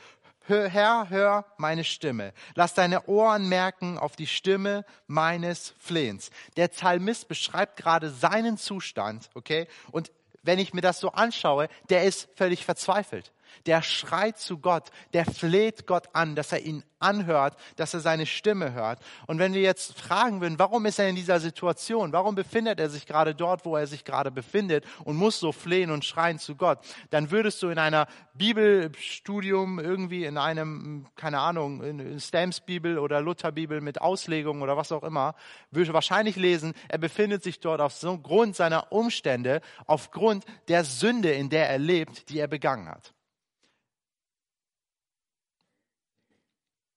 Hör, 0.46 0.70
Herr, 0.70 1.10
hör 1.10 1.46
meine 1.58 1.84
Stimme. 1.84 2.34
Lass 2.56 2.74
deine 2.74 3.06
Ohren 3.08 3.50
merken 3.50 3.98
auf 3.98 4.16
die 4.16 4.28
Stimme 4.28 4.86
meines 5.06 5.74
Flehens. 5.78 6.30
Der 6.56 6.70
Psalmist 6.70 7.28
beschreibt 7.28 7.76
gerade 7.76 8.10
seinen 8.10 8.58
Zustand, 8.58 9.30
okay? 9.34 9.68
Und 9.92 10.12
wenn 10.48 10.58
ich 10.58 10.74
mir 10.74 10.82
das 10.82 11.00
so 11.00 11.12
anschaue, 11.12 11.68
der 11.90 12.04
ist 12.04 12.30
völlig 12.36 12.66
verzweifelt. 12.66 13.32
Der 13.66 13.82
schreit 13.82 14.38
zu 14.38 14.60
Gott, 14.60 14.90
der 15.14 15.26
fleht 15.26 15.88
Gott 15.88 16.10
an, 16.14 16.36
dass 16.36 16.52
er 16.52 16.62
ihn 16.62 16.84
anhört, 17.00 17.56
dass 17.76 17.94
er 17.94 18.00
seine 18.00 18.26
Stimme 18.26 18.74
hört. 18.74 19.00
Und 19.28 19.40
wenn 19.40 19.54
wir 19.54 19.62
jetzt 19.62 20.00
fragen 20.00 20.42
würden, 20.42 20.60
warum 20.60 20.86
ist 20.86 21.00
er 21.00 21.10
in 21.10 21.16
dieser 21.16 21.40
Situation? 21.40 22.12
Warum 22.12 22.36
befindet 22.36 22.80
er 22.80 22.90
sich 22.90 23.06
gerade 23.06 23.36
dort, 23.36 23.66
wo 23.66 23.76
er 23.76 23.88
sich 23.88 24.04
gerade 24.04 24.32
befindet 24.32 24.86
und 25.04 25.16
muss 25.16 25.40
so 25.40 25.52
flehen 25.52 25.92
und 25.92 26.06
schreien 26.06 26.40
zu 26.40 26.56
Gott? 26.56 26.80
Dann 27.10 27.32
würdest 27.32 27.62
du 27.62 27.70
in 27.70 27.78
einer 27.78 28.08
Bibelstudium 28.34 29.80
irgendwie 29.80 30.26
in 30.26 30.38
einem, 30.38 31.08
keine 31.16 31.40
Ahnung, 31.40 31.84
in 31.84 32.20
Stamps 32.20 32.62
Bibel 32.62 32.98
oder 32.98 33.22
Luther 33.22 33.52
Bibel 33.52 33.82
mit 33.82 34.02
Auslegung 34.02 34.62
oder 34.62 34.78
was 34.78 34.92
auch 34.92 35.04
immer, 35.04 35.36
würde 35.72 35.94
wahrscheinlich 35.94 36.36
lesen, 36.36 36.74
er 36.90 36.98
befindet 36.98 37.44
sich 37.44 37.60
dort 37.60 37.82
aufgrund 37.82 38.56
seiner 38.56 38.92
Umstände, 38.92 39.62
aufgrund 39.86 40.46
der 40.68 40.84
Sünde, 40.84 41.32
in 41.32 41.50
der 41.50 41.70
er 41.70 41.80
lebt, 41.80 42.30
die 42.30 42.40
er 42.40 42.48
begangen 42.48 42.90
hat. 42.90 43.14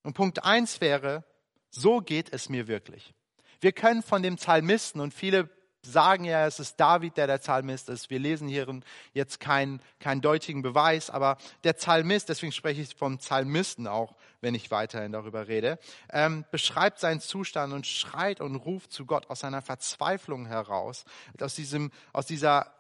Und 0.03 0.15
Punkt 0.15 0.45
eins 0.45 0.81
wäre, 0.81 1.25
so 1.71 2.01
geht 2.01 2.33
es 2.33 2.49
mir 2.49 2.67
wirklich. 2.69 3.15
Wir 3.61 3.73
können 3.73 4.03
von 4.03 4.23
dem 4.23 4.37
Psalmisten 4.37 5.01
und 5.01 5.13
viele 5.13 5.51
sagen 5.83 6.25
ja, 6.25 6.47
es 6.47 6.61
ist 6.61 6.79
David, 6.79 7.17
der 7.17 7.27
der 7.27 7.39
Psalmist 7.39 7.89
ist. 7.89 8.11
Wir 8.11 8.19
lesen 8.19 8.49
hier 8.49 8.67
jetzt 9.13 9.41
keinen, 9.41 9.81
keinen 9.99 10.21
deutigen 10.21 10.63
Beweis, 10.63 11.09
aber 11.09 11.39
der 11.65 11.73
Psalmist, 11.73 12.29
deswegen 12.29 12.53
spreche 12.53 12.83
ich 12.83 12.95
vom 12.95 13.19
Psalmisten 13.19 13.87
auch, 13.87 14.15
wenn 14.41 14.55
ich 14.55 14.71
weiterhin 14.71 15.13
darüber 15.13 15.49
rede, 15.49 15.79
ähm, 16.11 16.45
beschreibt 16.51 17.01
seinen 17.01 17.21
Zustand 17.21 17.73
und 17.73 17.87
schreit 17.87 18.41
und 18.41 18.57
ruft 18.57 18.93
zu 18.93 19.07
Gott 19.07 19.31
aus 19.31 19.41
seiner 19.41 19.63
Verzweiflung 19.63 20.47
heraus. 20.47 21.05
Aus, 21.41 21.55
diesem, 21.55 21.91
aus 22.13 22.27
dieser 22.27 22.75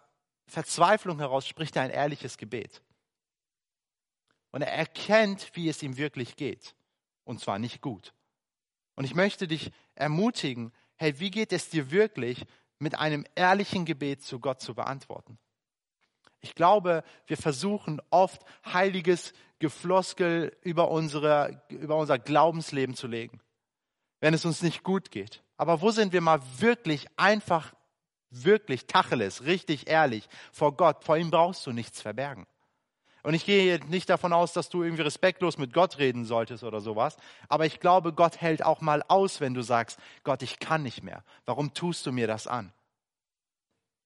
Verzweiflung 0.46 1.18
heraus 1.18 1.46
spricht 1.46 1.76
er 1.76 1.83
ein 1.83 1.90
ehrliches 1.90 2.37
Gebet. 2.37 2.83
Und 4.50 4.62
er 4.62 4.72
erkennt, 4.72 5.50
wie 5.54 5.68
es 5.68 5.83
ihm 5.83 5.96
wirklich 5.96 6.37
geht 6.37 6.74
und 7.30 7.40
zwar 7.40 7.58
nicht 7.58 7.80
gut. 7.80 8.12
Und 8.96 9.04
ich 9.04 9.14
möchte 9.14 9.48
dich 9.48 9.72
ermutigen, 9.94 10.72
hey, 10.96 11.18
wie 11.20 11.30
geht 11.30 11.52
es 11.52 11.70
dir 11.70 11.90
wirklich, 11.90 12.44
mit 12.78 12.98
einem 12.98 13.24
ehrlichen 13.34 13.84
Gebet 13.84 14.22
zu 14.22 14.40
Gott 14.40 14.60
zu 14.60 14.74
beantworten? 14.74 15.38
Ich 16.40 16.54
glaube, 16.54 17.04
wir 17.26 17.36
versuchen 17.36 18.00
oft 18.10 18.42
heiliges 18.66 19.32
Gefloskel 19.58 20.56
über, 20.62 20.90
unsere, 20.90 21.62
über 21.68 21.96
unser 21.96 22.18
Glaubensleben 22.18 22.94
zu 22.94 23.06
legen, 23.06 23.40
wenn 24.20 24.34
es 24.34 24.44
uns 24.44 24.62
nicht 24.62 24.82
gut 24.82 25.10
geht. 25.10 25.42
Aber 25.56 25.82
wo 25.82 25.90
sind 25.90 26.12
wir 26.12 26.22
mal 26.22 26.40
wirklich 26.58 27.06
einfach, 27.16 27.74
wirklich 28.30 28.86
Tacheles, 28.86 29.44
richtig 29.44 29.88
ehrlich 29.88 30.28
vor 30.50 30.76
Gott? 30.76 31.04
Vor 31.04 31.16
ihm 31.16 31.30
brauchst 31.30 31.66
du 31.66 31.72
nichts 31.72 32.00
verbergen. 32.00 32.46
Und 33.22 33.35
ich 33.35 33.44
gehe 33.44 33.80
nicht 33.87 34.09
davon 34.09 34.33
aus, 34.33 34.52
dass 34.52 34.68
du 34.68 34.83
irgendwie 34.83 35.02
respektlos 35.02 35.59
mit 35.59 35.72
Gott 35.72 35.98
reden 35.98 36.24
solltest 36.24 36.64
oder 36.64 36.80
sowas. 36.80 37.16
Aber 37.48 37.66
ich 37.66 37.80
glaube, 37.80 38.12
Gott 38.12 38.40
hält 38.40 38.64
auch 38.64 38.80
mal 38.80 39.02
aus, 39.09 39.40
wenn 39.40 39.54
du 39.54 39.62
sagst, 39.62 39.98
Gott, 40.24 40.42
ich 40.42 40.59
kann 40.59 40.83
nicht 40.83 41.02
mehr. 41.02 41.22
Warum 41.44 41.74
tust 41.74 42.06
du 42.06 42.12
mir 42.12 42.26
das 42.26 42.46
an? 42.46 42.72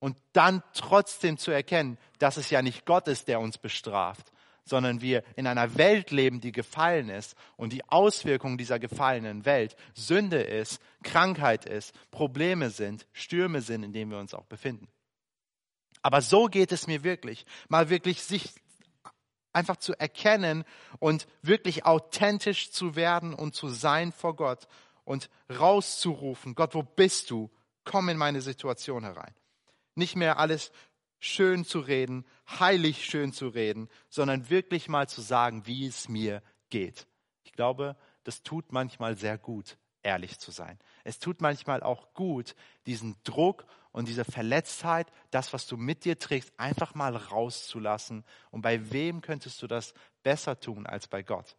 Und 0.01 0.17
dann 0.33 0.63
trotzdem 0.75 1.39
zu 1.39 1.51
erkennen, 1.51 1.97
dass 2.19 2.37
es 2.37 2.51
ja 2.51 2.61
nicht 2.61 2.85
Gott 2.85 3.09
ist, 3.09 3.29
der 3.29 3.41
uns 3.41 3.57
bestraft, 3.57 4.33
sondern 4.65 5.01
wir 5.01 5.23
in 5.37 5.47
einer 5.47 5.77
Welt 5.77 6.11
leben, 6.11 6.41
die 6.41 6.53
gefallen 6.53 7.09
ist 7.09 7.37
und 7.57 7.73
die 7.73 7.89
Auswirkungen 7.89 8.59
dieser 8.59 8.79
gefallenen 8.79 9.45
Welt 9.45 9.77
Sünde 9.95 10.43
ist, 10.43 10.81
Krankheit 11.03 11.67
ist, 11.67 11.95
Probleme 12.11 12.71
sind, 12.71 13.07
Stürme 13.13 13.61
sind, 13.61 13.83
in 13.83 13.93
denen 13.93 14.11
wir 14.11 14.19
uns 14.19 14.35
auch 14.35 14.47
befinden. 14.47 14.89
Aber 16.03 16.21
so 16.21 16.47
geht 16.47 16.71
es 16.71 16.87
mir 16.87 17.03
wirklich. 17.03 17.47
Mal 17.69 17.89
wirklich 17.89 18.23
sich 18.23 18.53
einfach 19.55 19.77
zu 19.77 19.99
erkennen 19.99 20.65
und 20.99 21.27
wirklich 21.43 21.87
authentisch 21.87 22.71
zu 22.71 22.97
werden 22.97 23.35
und 23.35 23.55
zu 23.55 23.69
sein 23.69 24.13
vor 24.13 24.37
Gott 24.37 24.67
und 25.05 25.31
rauszurufen, 25.51 26.55
Gott, 26.55 26.75
wo 26.75 26.83
bist 26.83 27.31
du? 27.31 27.51
Komm 27.85 28.09
in 28.09 28.17
meine 28.17 28.41
Situation 28.41 29.05
herein. 29.05 29.35
Nicht 29.95 30.17
mehr 30.17 30.39
alles 30.39 30.73
schön 31.19 31.65
zu 31.65 31.81
reden, 31.81 32.27
heilig 32.49 33.05
schön 33.05 33.33
zu 33.33 33.49
reden, 33.49 33.89
sondern 34.09 34.51
wirklich 34.51 34.89
mal 34.89 35.09
zu 35.09 35.21
sagen, 35.21 35.67
wie 35.67 35.87
es 35.87 36.09
mir 36.09 36.43
geht. 36.71 37.07
Ich 37.45 37.53
glaube, 37.53 37.97
das 38.25 38.43
tut 38.43 38.73
manchmal 38.73 39.17
sehr 39.17 39.39
gut, 39.39 39.79
ehrlich 40.03 40.39
zu 40.39 40.51
sein. 40.51 40.79
Es 41.05 41.19
tut 41.19 41.41
manchmal 41.41 41.83
auch 41.83 42.13
gut, 42.15 42.55
diesen 42.87 43.17
Druck 43.25 43.67
und 43.95 44.09
diese 44.09 44.25
Verletztheit, 44.25 45.07
das, 45.31 45.53
was 45.53 45.69
du 45.69 45.77
mit 45.77 46.05
dir 46.05 46.19
trägst, 46.19 46.53
einfach 46.59 46.97
mal 46.97 47.15
rauszulassen. 47.15 48.25
Und 48.51 48.63
bei 48.63 48.91
wem 48.91 49.21
könntest 49.21 49.63
du 49.63 49.69
das 49.69 49.95
besser 50.25 50.59
tun 50.59 50.85
als 50.85 51.07
bei 51.07 51.23
Gott? 51.23 51.57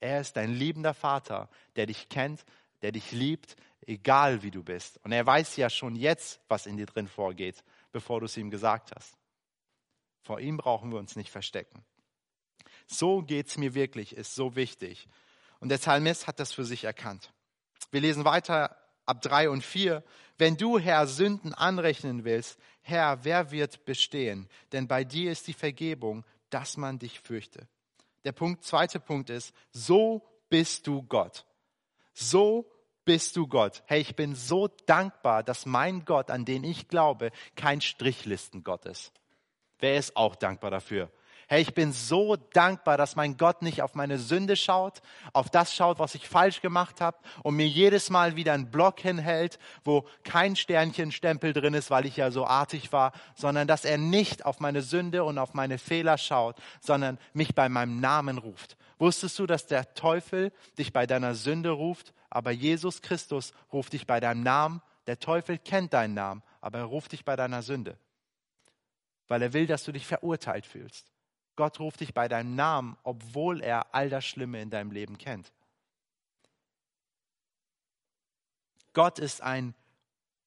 Er 0.00 0.22
ist 0.22 0.38
dein 0.38 0.54
liebender 0.54 0.94
Vater, 0.94 1.50
der 1.76 1.84
dich 1.84 2.08
kennt, 2.08 2.46
der 2.80 2.90
dich 2.90 3.12
liebt, 3.12 3.54
egal 3.82 4.42
wie 4.42 4.50
du 4.50 4.64
bist. 4.64 4.98
Und 5.04 5.12
er 5.12 5.26
weiß 5.26 5.56
ja 5.56 5.68
schon 5.68 5.94
jetzt, 5.94 6.40
was 6.48 6.64
in 6.64 6.78
dir 6.78 6.86
drin 6.86 7.06
vorgeht, 7.06 7.62
bevor 7.92 8.20
du 8.20 8.24
es 8.24 8.36
ihm 8.38 8.48
gesagt 8.48 8.92
hast. 8.96 9.18
Vor 10.22 10.40
ihm 10.40 10.56
brauchen 10.56 10.90
wir 10.90 10.98
uns 10.98 11.16
nicht 11.16 11.30
verstecken. 11.30 11.84
So 12.86 13.20
geht 13.20 13.48
es 13.48 13.58
mir 13.58 13.74
wirklich, 13.74 14.16
ist 14.16 14.34
so 14.34 14.56
wichtig. 14.56 15.06
Und 15.60 15.68
der 15.68 15.76
Psalmist 15.76 16.28
hat 16.28 16.40
das 16.40 16.54
für 16.54 16.64
sich 16.64 16.84
erkannt. 16.84 17.30
Wir 17.90 18.00
lesen 18.00 18.24
weiter 18.24 18.74
ab 19.06 19.22
drei 19.22 19.48
und 19.48 19.64
vier. 19.64 20.04
Wenn 20.38 20.56
du, 20.56 20.78
Herr, 20.78 21.06
Sünden 21.06 21.54
anrechnen 21.54 22.24
willst, 22.24 22.58
Herr, 22.82 23.24
wer 23.24 23.50
wird 23.50 23.84
bestehen? 23.84 24.48
Denn 24.72 24.86
bei 24.86 25.04
dir 25.04 25.32
ist 25.32 25.46
die 25.46 25.54
Vergebung, 25.54 26.24
dass 26.50 26.76
man 26.76 26.98
dich 26.98 27.20
fürchte. 27.20 27.66
Der 28.24 28.32
Punkt, 28.32 28.64
zweite 28.64 29.00
Punkt 29.00 29.30
ist, 29.30 29.54
so 29.72 30.22
bist 30.48 30.86
du 30.86 31.02
Gott. 31.02 31.46
So 32.12 32.70
bist 33.04 33.36
du 33.36 33.46
Gott. 33.46 33.82
Hey, 33.86 34.00
ich 34.00 34.16
bin 34.16 34.34
so 34.34 34.68
dankbar, 34.86 35.42
dass 35.42 35.66
mein 35.66 36.04
Gott, 36.04 36.30
an 36.30 36.44
den 36.44 36.64
ich 36.64 36.88
glaube, 36.88 37.30
kein 37.54 37.80
Strichlistengott 37.80 38.84
ist. 38.86 39.12
Wer 39.78 39.96
ist 39.96 40.16
auch 40.16 40.34
dankbar 40.34 40.70
dafür? 40.70 41.10
Hey, 41.48 41.62
ich 41.62 41.74
bin 41.74 41.92
so 41.92 42.34
dankbar, 42.34 42.96
dass 42.96 43.14
mein 43.14 43.36
Gott 43.36 43.62
nicht 43.62 43.80
auf 43.80 43.94
meine 43.94 44.18
Sünde 44.18 44.56
schaut, 44.56 45.00
auf 45.32 45.48
das 45.48 45.72
schaut, 45.72 46.00
was 46.00 46.16
ich 46.16 46.26
falsch 46.28 46.60
gemacht 46.60 47.00
habe 47.00 47.18
und 47.44 47.54
mir 47.54 47.68
jedes 47.68 48.10
Mal 48.10 48.34
wieder 48.34 48.52
einen 48.52 48.72
Block 48.72 48.98
hinhält, 48.98 49.60
wo 49.84 50.08
kein 50.24 50.56
Sternchenstempel 50.56 51.52
drin 51.52 51.74
ist, 51.74 51.88
weil 51.88 52.04
ich 52.04 52.16
ja 52.16 52.32
so 52.32 52.44
artig 52.48 52.90
war, 52.90 53.12
sondern 53.36 53.68
dass 53.68 53.84
er 53.84 53.96
nicht 53.96 54.44
auf 54.44 54.58
meine 54.58 54.82
Sünde 54.82 55.22
und 55.22 55.38
auf 55.38 55.54
meine 55.54 55.78
Fehler 55.78 56.18
schaut, 56.18 56.56
sondern 56.80 57.16
mich 57.32 57.54
bei 57.54 57.68
meinem 57.68 58.00
Namen 58.00 58.38
ruft. 58.38 58.76
Wusstest 58.98 59.38
du, 59.38 59.46
dass 59.46 59.66
der 59.66 59.94
Teufel 59.94 60.52
dich 60.78 60.92
bei 60.92 61.06
deiner 61.06 61.36
Sünde 61.36 61.70
ruft, 61.70 62.12
aber 62.28 62.50
Jesus 62.50 63.02
Christus 63.02 63.52
ruft 63.72 63.92
dich 63.92 64.08
bei 64.08 64.18
deinem 64.18 64.42
Namen? 64.42 64.82
Der 65.06 65.20
Teufel 65.20 65.58
kennt 65.58 65.92
deinen 65.92 66.14
Namen, 66.14 66.42
aber 66.60 66.78
er 66.78 66.86
ruft 66.86 67.12
dich 67.12 67.24
bei 67.24 67.36
deiner 67.36 67.62
Sünde, 67.62 67.96
weil 69.28 69.42
er 69.42 69.52
will, 69.52 69.68
dass 69.68 69.84
du 69.84 69.92
dich 69.92 70.08
verurteilt 70.08 70.66
fühlst. 70.66 71.12
Gott 71.56 71.80
ruft 71.80 72.00
dich 72.00 72.14
bei 72.14 72.28
deinem 72.28 72.54
Namen, 72.54 72.96
obwohl 73.02 73.62
er 73.62 73.94
all 73.94 74.10
das 74.10 74.24
Schlimme 74.24 74.60
in 74.60 74.70
deinem 74.70 74.92
Leben 74.92 75.18
kennt. 75.18 75.52
Gott 78.92 79.18
ist 79.18 79.42
ein 79.42 79.74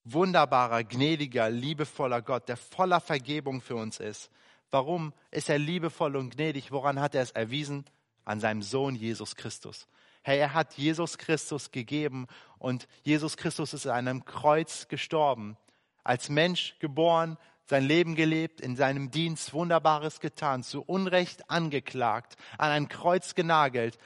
wunderbarer, 0.04 0.84
gnädiger, 0.84 1.50
liebevoller 1.50 2.22
Gott, 2.22 2.48
der 2.48 2.58
voller 2.58 3.00
Vergebung 3.00 3.62
für 3.62 3.76
uns 3.76 4.00
ist. 4.00 4.32
Warum 4.72 5.14
ist 5.32 5.50
er 5.50 5.60
liebevoll 5.60 6.16
und 6.16 6.36
gnädig? 6.36 6.72
Woran 6.72 7.00
hat 7.00 7.16
er 7.16 7.24
es 7.24 7.32
erwiesen? 7.32 7.86
An 8.26 8.40
seinem 8.40 8.62
Sohn 8.62 8.96
Jesus 8.96 9.36
Christus. 9.36 9.88
Hey, 10.22 10.40
er 10.40 10.54
hat 10.54 10.76
Jesus 10.76 11.18
Christus 11.18 11.72
gegeben 11.72 12.28
und 12.60 12.88
Jesus 13.04 13.38
Christus 13.38 13.74
ist 13.74 13.88
an 13.88 14.08
einem 14.08 14.26
Kreuz 14.26 14.88
gestorben. 14.88 15.58
Als 16.04 16.30
Mensch 16.30 16.78
geboren, 16.80 17.38
sein 17.70 17.84
Leben 17.84 18.16
gelebt, 18.16 18.62
in 18.62 18.76
seinem 18.76 19.12
Dienst 19.12 19.54
Wunderbares 19.54 20.20
getan, 20.20 20.64
zu 20.64 20.82
Unrecht 20.82 21.52
angeklagt, 21.52 22.36
an 22.58 22.72
ein 22.72 22.90
Kreuz 22.90 23.36
genagelt. 23.36 24.00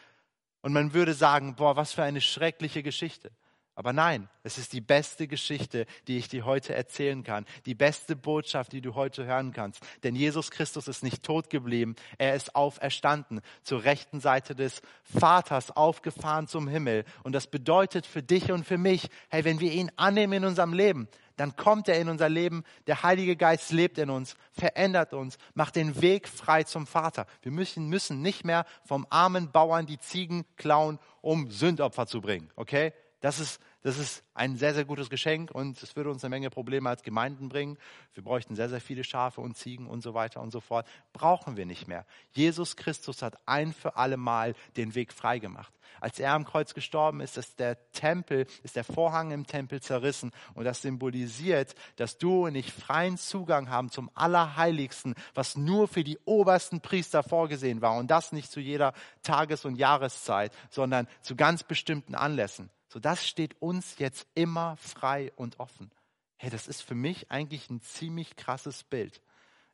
Und 0.62 0.73
man 0.73 0.93
würde 0.93 1.13
sagen, 1.13 1.56
boah, 1.56 1.78
was 1.78 1.93
für 1.93 2.04
eine 2.04 2.19
schreckliche 2.19 2.84
Geschichte. 2.84 3.32
Aber 3.76 3.91
nein, 3.91 4.30
es 4.43 4.58
ist 4.58 4.73
die 4.73 4.82
beste 4.82 5.28
Geschichte, 5.28 5.88
die 6.08 6.17
ich 6.17 6.28
dir 6.28 6.45
heute 6.45 6.76
erzählen 6.76 7.23
kann. 7.23 7.45
Die 7.65 7.73
beste 7.73 8.15
Botschaft, 8.15 8.71
die 8.73 8.82
du 8.82 8.93
heute 8.95 9.26
hören 9.26 9.52
kannst. 9.52 9.82
Denn 10.04 10.15
Jesus 10.15 10.52
Christus 10.52 10.88
ist 10.88 11.02
nicht 11.02 11.23
tot 11.23 11.49
geblieben. 11.49 11.95
Er 12.19 12.36
ist 12.36 12.56
auferstanden. 12.56 13.41
Zur 13.63 13.84
rechten 13.84 14.19
Seite 14.19 14.56
des 14.56 14.82
Vaters 15.04 15.71
aufgefahren 15.71 16.47
zum 16.47 16.67
Himmel. 16.67 17.06
Und 17.23 17.32
das 17.32 17.47
bedeutet 17.47 18.06
für 18.06 18.21
dich 18.21 18.52
und 18.52 18.65
für 18.65 18.78
mich, 18.78 19.08
hey, 19.30 19.43
wenn 19.43 19.60
wir 19.60 19.71
ihn 19.71 19.91
annehmen 19.95 20.34
in 20.34 20.45
unserem 20.45 20.73
Leben, 20.73 21.08
dann 21.36 21.56
kommt 21.56 21.88
er 21.88 22.00
in 22.00 22.10
unser 22.10 22.30
Leben. 22.30 22.63
Der 22.88 23.04
Heilige 23.04 23.36
Geist 23.36 23.72
lebt 23.72 23.98
in 23.98 24.10
uns, 24.10 24.36
verändert 24.52 25.13
uns, 25.13 25.38
macht 25.54 25.76
den 25.76 26.02
Weg 26.02 26.28
frei 26.28 26.63
zum 26.63 26.88
Vater. 26.88 27.26
Wir 27.41 27.52
müssen, 27.52 27.88
müssen 27.88 28.22
nicht 28.22 28.46
mehr 28.46 28.65
vom 28.86 29.08
armen 29.10 29.52
Bauern 29.52 29.86
die 29.86 30.00
Ziegen 30.00 30.46
klauen, 30.58 31.00
um 31.22 31.50
Sündopfer 31.50 32.08
zu 32.08 32.22
bringen. 32.22 32.50
Okay? 32.56 32.93
Das 33.24 33.40
ist, 33.40 33.62
das 33.84 34.00
ist 34.00 34.22
ein 34.34 34.58
sehr, 34.58 34.74
sehr 34.74 34.84
gutes 34.84 35.10
Geschenk 35.10 35.50
und 35.50 35.82
es 35.82 35.96
würde 35.96 36.10
uns 36.10 36.26
eine 36.26 36.30
Menge 36.32 36.50
Probleme 36.50 36.90
als 36.90 37.04
Gemeinden 37.04 37.48
bringen. 37.48 37.78
Wir 38.14 38.22
bräuchten 38.22 38.54
sehr, 38.54 38.68
sehr 38.68 38.82
viele 38.82 39.06
Schafe 39.06 39.40
und 39.40 39.56
Ziegen 39.56 39.88
und 39.88 40.04
so 40.04 40.14
weiter 40.14 40.42
und 40.42 40.52
so 40.52 40.60
fort. 40.60 40.86
Brauchen 41.14 41.56
wir 41.56 41.66
nicht 41.66 41.88
mehr. 41.88 42.06
Jesus 42.34 42.76
Christus 42.76 43.22
hat 43.22 43.38
ein 43.46 43.72
für 43.72 43.96
alle 43.96 44.18
Mal 44.18 44.56
den 44.76 44.94
Weg 44.94 45.14
freigemacht. 45.14 45.74
Als 46.02 46.20
er 46.20 46.34
am 46.34 46.44
Kreuz 46.44 46.74
gestorben 46.74 47.22
ist, 47.22 47.38
ist 47.38 47.62
der 47.62 47.78
Tempel, 47.94 48.46
ist 48.64 48.76
der 48.76 48.84
Vorhang 48.84 49.32
im 49.32 49.48
Tempel 49.48 49.80
zerrissen 49.80 50.32
und 50.54 50.66
das 50.66 50.82
symbolisiert, 50.82 51.76
dass 51.96 52.18
du 52.18 52.48
und 52.48 52.56
ich 52.56 52.74
freien 52.74 53.18
Zugang 53.18 53.70
haben 53.70 53.90
zum 53.90 54.12
Allerheiligsten, 54.16 55.16
was 55.34 55.56
nur 55.56 55.88
für 55.88 56.04
die 56.04 56.20
obersten 56.26 56.82
Priester 56.82 57.24
vorgesehen 57.24 57.82
war 57.82 57.96
und 57.96 58.12
das 58.12 58.34
nicht 58.34 58.52
zu 58.52 58.60
jeder 58.60 58.92
Tages- 59.22 59.64
und 59.64 59.78
Jahreszeit, 59.78 60.52
sondern 60.70 61.08
zu 61.22 61.38
ganz 61.38 61.64
bestimmten 61.64 62.16
Anlässen. 62.16 62.70
So, 62.94 63.00
das 63.00 63.26
steht 63.26 63.60
uns 63.60 63.98
jetzt 63.98 64.28
immer 64.36 64.78
frei 64.78 65.32
und 65.36 65.60
offen. 65.60 65.90
Hey, 66.38 66.52
das 66.52 66.68
ist 66.68 66.82
für 66.82 66.94
mich 66.94 67.32
eigentlich 67.32 67.68
ein 67.72 67.82
ziemlich 67.82 68.36
krasses 68.36 68.84
Bild. 68.84 69.20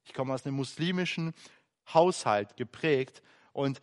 Ich 0.06 0.14
komme 0.14 0.34
aus 0.34 0.46
einem 0.46 0.56
muslimischen 0.56 1.34
Haushalt 1.94 2.56
geprägt 2.56 3.22
und 3.52 3.82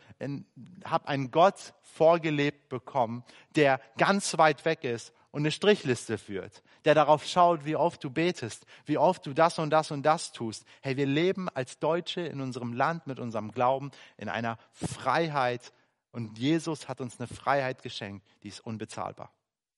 habe 0.86 1.08
einen 1.08 1.30
Gott 1.32 1.74
vorgelebt 1.82 2.70
bekommen, 2.70 3.24
der 3.56 3.78
ganz 3.98 4.38
weit 4.38 4.64
weg 4.64 4.84
ist 4.84 5.12
und 5.32 5.42
eine 5.42 5.50
Strichliste 5.50 6.16
führt, 6.16 6.62
der 6.86 6.94
darauf 6.94 7.26
schaut, 7.26 7.66
wie 7.66 7.76
oft 7.76 8.02
du 8.02 8.08
betest, 8.08 8.64
wie 8.86 8.96
oft 8.96 9.26
du 9.26 9.34
das 9.34 9.58
und 9.58 9.68
das 9.68 9.90
und 9.90 10.02
das 10.02 10.32
tust. 10.32 10.64
Hey, 10.80 10.96
wir 10.96 11.04
leben 11.04 11.50
als 11.50 11.78
Deutsche 11.78 12.22
in 12.22 12.40
unserem 12.40 12.72
Land 12.72 13.06
mit 13.06 13.20
unserem 13.20 13.52
Glauben 13.52 13.90
in 14.16 14.30
einer 14.30 14.56
Freiheit, 14.72 15.74
und 16.16 16.38
Jesus 16.38 16.88
hat 16.88 17.02
uns 17.02 17.20
eine 17.20 17.26
Freiheit 17.26 17.82
geschenkt, 17.82 18.26
die 18.42 18.48
ist 18.48 18.60
unbezahlbar. 18.60 19.30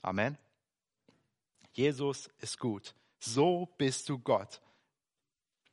Amen. 0.02 0.38
Jesus 1.72 2.30
ist 2.38 2.60
gut. 2.60 2.94
So 3.18 3.66
bist 3.76 4.08
du 4.08 4.20
Gott. 4.20 4.60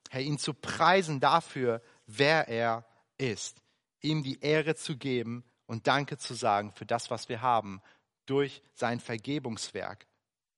Herr, 0.10 0.21
ihn 0.21 0.39
zu 0.39 0.56
preisen 0.56 1.19
dafür, 1.19 1.84
wer 2.08 2.47
er 2.47 2.84
ist. 3.19 3.62
Ihm 4.01 4.23
die 4.23 4.39
Ehre 4.39 4.73
zu 4.73 4.97
geben 4.97 5.43
und 5.67 5.86
Danke 5.86 6.17
zu 6.17 6.34
sagen 6.34 6.71
für 6.73 6.88
das, 6.88 7.12
was 7.12 7.30
wir 7.30 7.43
haben, 7.43 7.80
durch 8.25 8.63
sein 8.73 8.99
Vergebungswerk, 8.99 10.08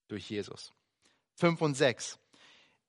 durch 0.07 0.29
Jesus. 0.29 0.71
Fünf 1.33 1.61
und 1.61 1.75
sechs. 1.75 2.17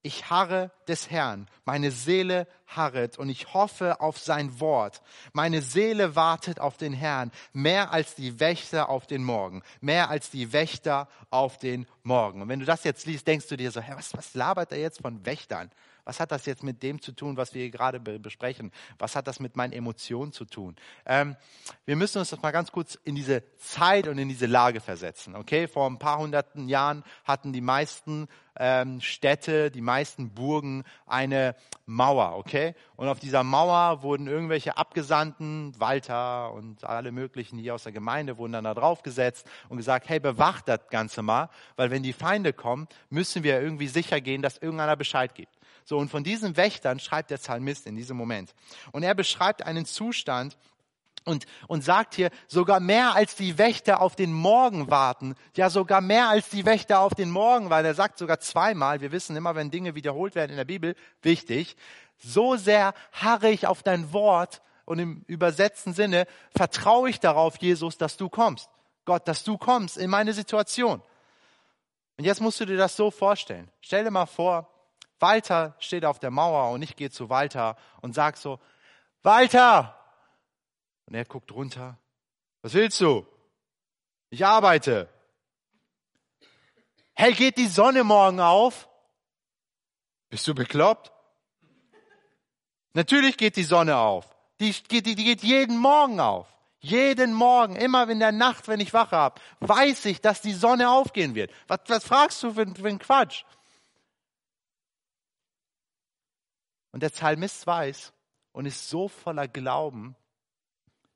Ich 0.02 0.30
harre 0.30 0.70
des 0.86 1.10
Herrn, 1.10 1.48
meine 1.64 1.90
Seele 1.90 2.46
harret 2.68 3.18
und 3.18 3.28
ich 3.28 3.52
hoffe 3.52 4.00
auf 4.00 4.18
sein 4.18 4.60
Wort. 4.60 5.02
Meine 5.32 5.60
Seele 5.60 6.14
wartet 6.14 6.60
auf 6.60 6.76
den 6.76 6.92
Herrn, 6.92 7.32
mehr 7.52 7.92
als 7.92 8.14
die 8.14 8.38
Wächter 8.38 8.90
auf 8.90 9.08
den 9.08 9.24
Morgen, 9.24 9.62
mehr 9.80 10.08
als 10.08 10.30
die 10.30 10.52
Wächter 10.52 11.08
auf 11.30 11.58
den 11.58 11.86
Morgen. 12.04 12.42
Und 12.42 12.48
wenn 12.48 12.60
du 12.60 12.66
das 12.66 12.84
jetzt 12.84 13.06
liest, 13.06 13.26
denkst 13.26 13.48
du 13.48 13.56
dir 13.56 13.72
so, 13.72 13.80
hey, 13.80 13.96
was, 13.96 14.16
was 14.16 14.34
labert 14.34 14.70
er 14.70 14.78
jetzt 14.78 15.02
von 15.02 15.26
Wächtern? 15.26 15.70
Was 16.08 16.20
hat 16.20 16.32
das 16.32 16.46
jetzt 16.46 16.62
mit 16.62 16.82
dem 16.82 17.02
zu 17.02 17.12
tun, 17.12 17.36
was 17.36 17.52
wir 17.52 17.60
hier 17.60 17.70
gerade 17.70 18.00
besprechen? 18.00 18.72
Was 18.98 19.14
hat 19.14 19.26
das 19.26 19.40
mit 19.40 19.56
meinen 19.56 19.74
Emotionen 19.74 20.32
zu 20.32 20.46
tun? 20.46 20.74
Ähm, 21.04 21.36
wir 21.84 21.96
müssen 21.96 22.18
uns 22.18 22.30
das 22.30 22.40
mal 22.40 22.50
ganz 22.50 22.72
kurz 22.72 22.94
in 23.04 23.14
diese 23.14 23.42
Zeit 23.58 24.08
und 24.08 24.16
in 24.16 24.30
diese 24.30 24.46
Lage 24.46 24.80
versetzen. 24.80 25.36
Okay, 25.36 25.68
vor 25.68 25.86
ein 25.86 25.98
paar 25.98 26.16
hunderten 26.18 26.66
Jahren 26.66 27.04
hatten 27.24 27.52
die 27.52 27.60
meisten 27.60 28.26
ähm, 28.58 29.00
Städte, 29.00 29.70
die 29.70 29.80
meisten 29.80 30.30
Burgen 30.30 30.84
eine 31.06 31.54
Mauer. 31.86 32.36
Okay, 32.36 32.74
und 32.96 33.08
auf 33.08 33.20
dieser 33.20 33.42
Mauer 33.42 34.02
wurden 34.02 34.26
irgendwelche 34.26 34.76
Abgesandten, 34.76 35.72
Walter 35.78 36.52
und 36.52 36.84
alle 36.84 37.12
möglichen 37.12 37.58
hier 37.58 37.74
aus 37.74 37.84
der 37.84 37.92
Gemeinde 37.92 38.38
wurden 38.38 38.52
dann 38.52 38.64
da 38.64 38.74
drauf 38.74 39.02
gesetzt 39.02 39.46
und 39.68 39.76
gesagt, 39.76 40.08
hey, 40.08 40.20
bewacht 40.20 40.68
das 40.68 40.88
Ganze 40.90 41.22
mal, 41.22 41.48
weil 41.76 41.90
wenn 41.90 42.02
die 42.02 42.12
Feinde 42.12 42.52
kommen, 42.52 42.88
müssen 43.10 43.42
wir 43.42 43.60
irgendwie 43.60 43.88
sicher 43.88 44.20
gehen, 44.20 44.42
dass 44.42 44.58
irgendeiner 44.58 44.96
Bescheid 44.96 45.34
gibt. 45.34 45.58
So, 45.84 45.96
und 45.96 46.10
von 46.10 46.22
diesen 46.22 46.58
Wächtern 46.58 47.00
schreibt 47.00 47.30
der 47.30 47.38
Psalmist 47.38 47.86
in 47.86 47.96
diesem 47.96 48.16
Moment. 48.16 48.54
Und 48.92 49.04
er 49.04 49.14
beschreibt 49.14 49.64
einen 49.64 49.86
Zustand, 49.86 50.58
und, 51.28 51.46
und 51.68 51.84
sagt 51.84 52.14
hier, 52.14 52.30
sogar 52.46 52.80
mehr 52.80 53.14
als 53.14 53.36
die 53.36 53.58
Wächter 53.58 54.00
auf 54.00 54.16
den 54.16 54.32
Morgen 54.32 54.90
warten. 54.90 55.34
Ja, 55.54 55.70
sogar 55.70 56.00
mehr 56.00 56.28
als 56.28 56.48
die 56.48 56.64
Wächter 56.64 57.00
auf 57.00 57.14
den 57.14 57.30
Morgen, 57.30 57.70
weil 57.70 57.84
er 57.84 57.94
sagt 57.94 58.18
sogar 58.18 58.40
zweimal, 58.40 59.00
wir 59.00 59.12
wissen 59.12 59.36
immer, 59.36 59.54
wenn 59.54 59.70
Dinge 59.70 59.94
wiederholt 59.94 60.34
werden 60.34 60.50
in 60.50 60.56
der 60.56 60.64
Bibel, 60.64 60.96
wichtig, 61.22 61.76
so 62.16 62.56
sehr 62.56 62.94
harre 63.12 63.50
ich 63.50 63.66
auf 63.66 63.82
dein 63.82 64.12
Wort 64.12 64.62
und 64.84 64.98
im 64.98 65.22
übersetzten 65.26 65.92
Sinne 65.92 66.26
vertraue 66.56 67.10
ich 67.10 67.20
darauf, 67.20 67.58
Jesus, 67.58 67.98
dass 67.98 68.16
du 68.16 68.28
kommst. 68.28 68.70
Gott, 69.04 69.28
dass 69.28 69.44
du 69.44 69.58
kommst 69.58 69.98
in 69.98 70.10
meine 70.10 70.32
Situation. 70.32 71.02
Und 72.16 72.24
jetzt 72.24 72.40
musst 72.40 72.58
du 72.58 72.64
dir 72.64 72.76
das 72.76 72.96
so 72.96 73.10
vorstellen. 73.10 73.70
Stell 73.80 74.04
dir 74.04 74.10
mal 74.10 74.26
vor, 74.26 74.68
Walter 75.20 75.76
steht 75.78 76.04
auf 76.04 76.18
der 76.18 76.30
Mauer 76.30 76.72
und 76.72 76.82
ich 76.82 76.96
gehe 76.96 77.10
zu 77.10 77.28
Walter 77.28 77.76
und 78.00 78.14
sag 78.14 78.36
so, 78.36 78.58
Walter! 79.22 79.97
Und 81.08 81.14
er 81.14 81.24
guckt 81.24 81.50
runter. 81.52 81.98
Was 82.60 82.74
willst 82.74 83.00
du? 83.00 83.26
Ich 84.28 84.44
arbeite. 84.44 85.08
Hey, 87.14 87.32
geht 87.32 87.56
die 87.56 87.66
Sonne 87.66 88.04
morgen 88.04 88.40
auf? 88.40 88.90
Bist 90.28 90.46
du 90.46 90.54
bekloppt? 90.54 91.10
Natürlich 92.92 93.38
geht 93.38 93.56
die 93.56 93.62
Sonne 93.62 93.96
auf. 93.96 94.36
Die 94.60 94.70
geht, 94.70 95.06
die, 95.06 95.14
die 95.14 95.24
geht 95.24 95.42
jeden 95.42 95.78
Morgen 95.78 96.20
auf. 96.20 96.46
Jeden 96.80 97.32
Morgen, 97.32 97.76
immer 97.76 98.06
in 98.10 98.20
der 98.20 98.32
Nacht, 98.32 98.68
wenn 98.68 98.80
ich 98.80 98.92
wache 98.92 99.16
habe, 99.16 99.40
weiß 99.60 100.04
ich, 100.04 100.20
dass 100.20 100.42
die 100.42 100.52
Sonne 100.52 100.90
aufgehen 100.90 101.34
wird. 101.34 101.50
Was, 101.68 101.80
was 101.86 102.04
fragst 102.04 102.42
du 102.42 102.52
für, 102.52 102.66
für 102.66 102.86
einen 102.86 102.98
Quatsch? 102.98 103.44
Und 106.92 107.02
der 107.02 107.08
Psalmist 107.08 107.66
weiß 107.66 108.12
und 108.52 108.66
ist 108.66 108.90
so 108.90 109.08
voller 109.08 109.48
Glauben, 109.48 110.14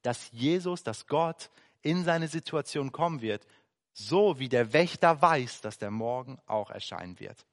dass 0.03 0.31
Jesus, 0.33 0.83
dass 0.83 1.07
Gott 1.07 1.51
in 1.83 2.05
seine 2.05 2.29
Situation 2.29 2.93
kommen 2.93 3.23
wird, 3.23 3.47
so 3.93 4.39
wie 4.39 4.49
der 4.49 4.73
Wächter 4.73 5.21
weiß, 5.21 5.61
dass 5.61 5.79
der 5.79 5.91
Morgen 5.91 6.39
auch 6.47 6.71
erscheinen 6.71 7.19
wird, 7.21 7.47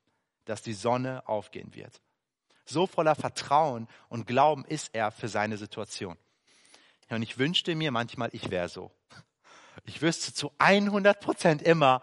dass 0.45 0.61
die 0.61 0.73
Sonne 0.73 1.27
aufgehen 1.27 1.73
wird. 1.75 2.01
So 2.65 2.87
voller 2.87 3.15
Vertrauen 3.15 3.87
und 4.09 4.27
Glauben 4.27 4.63
ist 4.65 4.93
er 4.93 5.11
für 5.11 5.27
seine 5.27 5.57
Situation. 5.57 6.17
Und 7.09 7.23
ich 7.23 7.37
wünschte 7.39 7.73
mir 7.75 7.91
manchmal, 7.91 8.29
ich 8.33 8.51
wäre 8.51 8.69
so. 8.69 8.91
Ich 9.85 10.01
wüsste 10.01 10.33
zu 10.33 10.51
100 10.59 11.19
Prozent 11.19 11.61
immer, 11.61 12.01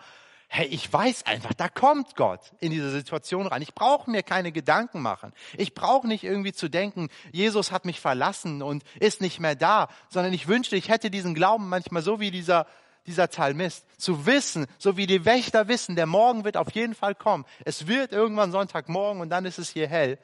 hey, 0.48 0.66
ich 0.66 0.90
weiß 0.92 1.26
einfach, 1.26 1.54
da 1.54 1.68
kommt 1.68 2.14
Gott 2.16 2.52
in 2.60 2.70
diese 2.70 2.90
Situation 2.90 3.46
rein. 3.46 3.62
Ich 3.62 3.74
brauche 3.74 4.10
mir 4.10 4.22
keine 4.22 4.52
Gedanken 4.52 5.02
machen. 5.02 5.32
Ich 5.56 5.74
brauche 5.74 6.06
nicht 6.06 6.24
irgendwie 6.24 6.52
zu 6.52 6.68
denken, 6.68 7.08
Jesus 7.32 7.72
hat 7.72 7.84
mich 7.84 8.00
verlassen 8.00 8.62
und 8.62 8.84
ist 9.00 9.20
nicht 9.20 9.40
mehr 9.40 9.56
da, 9.56 9.88
sondern 10.08 10.32
ich 10.32 10.48
wünschte, 10.48 10.76
ich 10.76 10.88
hätte 10.88 11.10
diesen 11.10 11.34
Glauben 11.34 11.68
manchmal 11.68 12.02
so 12.02 12.20
wie 12.20 12.30
dieser, 12.30 12.66
dieser 13.06 13.26
Psalmist, 13.26 13.86
zu 14.00 14.24
wissen, 14.26 14.66
so 14.78 14.96
wie 14.96 15.06
die 15.06 15.24
Wächter 15.24 15.68
wissen, 15.68 15.96
der 15.96 16.06
Morgen 16.06 16.44
wird 16.44 16.56
auf 16.56 16.70
jeden 16.72 16.94
Fall 16.94 17.14
kommen. 17.14 17.44
Es 17.64 17.86
wird 17.86 18.12
irgendwann 18.12 18.52
Sonntagmorgen 18.52 19.20
und 19.20 19.30
dann 19.30 19.44
ist 19.44 19.58
es 19.58 19.70
hier 19.70 19.88
hell. 19.88 20.18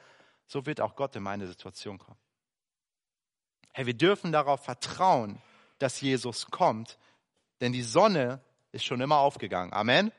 So 0.47 0.65
wird 0.65 0.81
auch 0.81 0.95
Gott 0.95 1.15
in 1.15 1.23
meine 1.23 1.47
Situation 1.47 1.97
kommen. 1.97 2.17
Hey, 3.73 3.85
wir 3.85 3.95
dürfen 3.95 4.31
darauf 4.31 4.63
vertrauen, 4.63 5.41
dass 5.79 5.99
Jesus 5.99 6.49
kommt, 6.51 6.97
denn 7.59 7.73
die 7.73 7.81
Sonne 7.81 8.41
ist 8.73 8.83
schon 8.83 8.99
immer 8.99 9.17
aufgegangen. 9.19 9.71
Amen. 9.71 10.11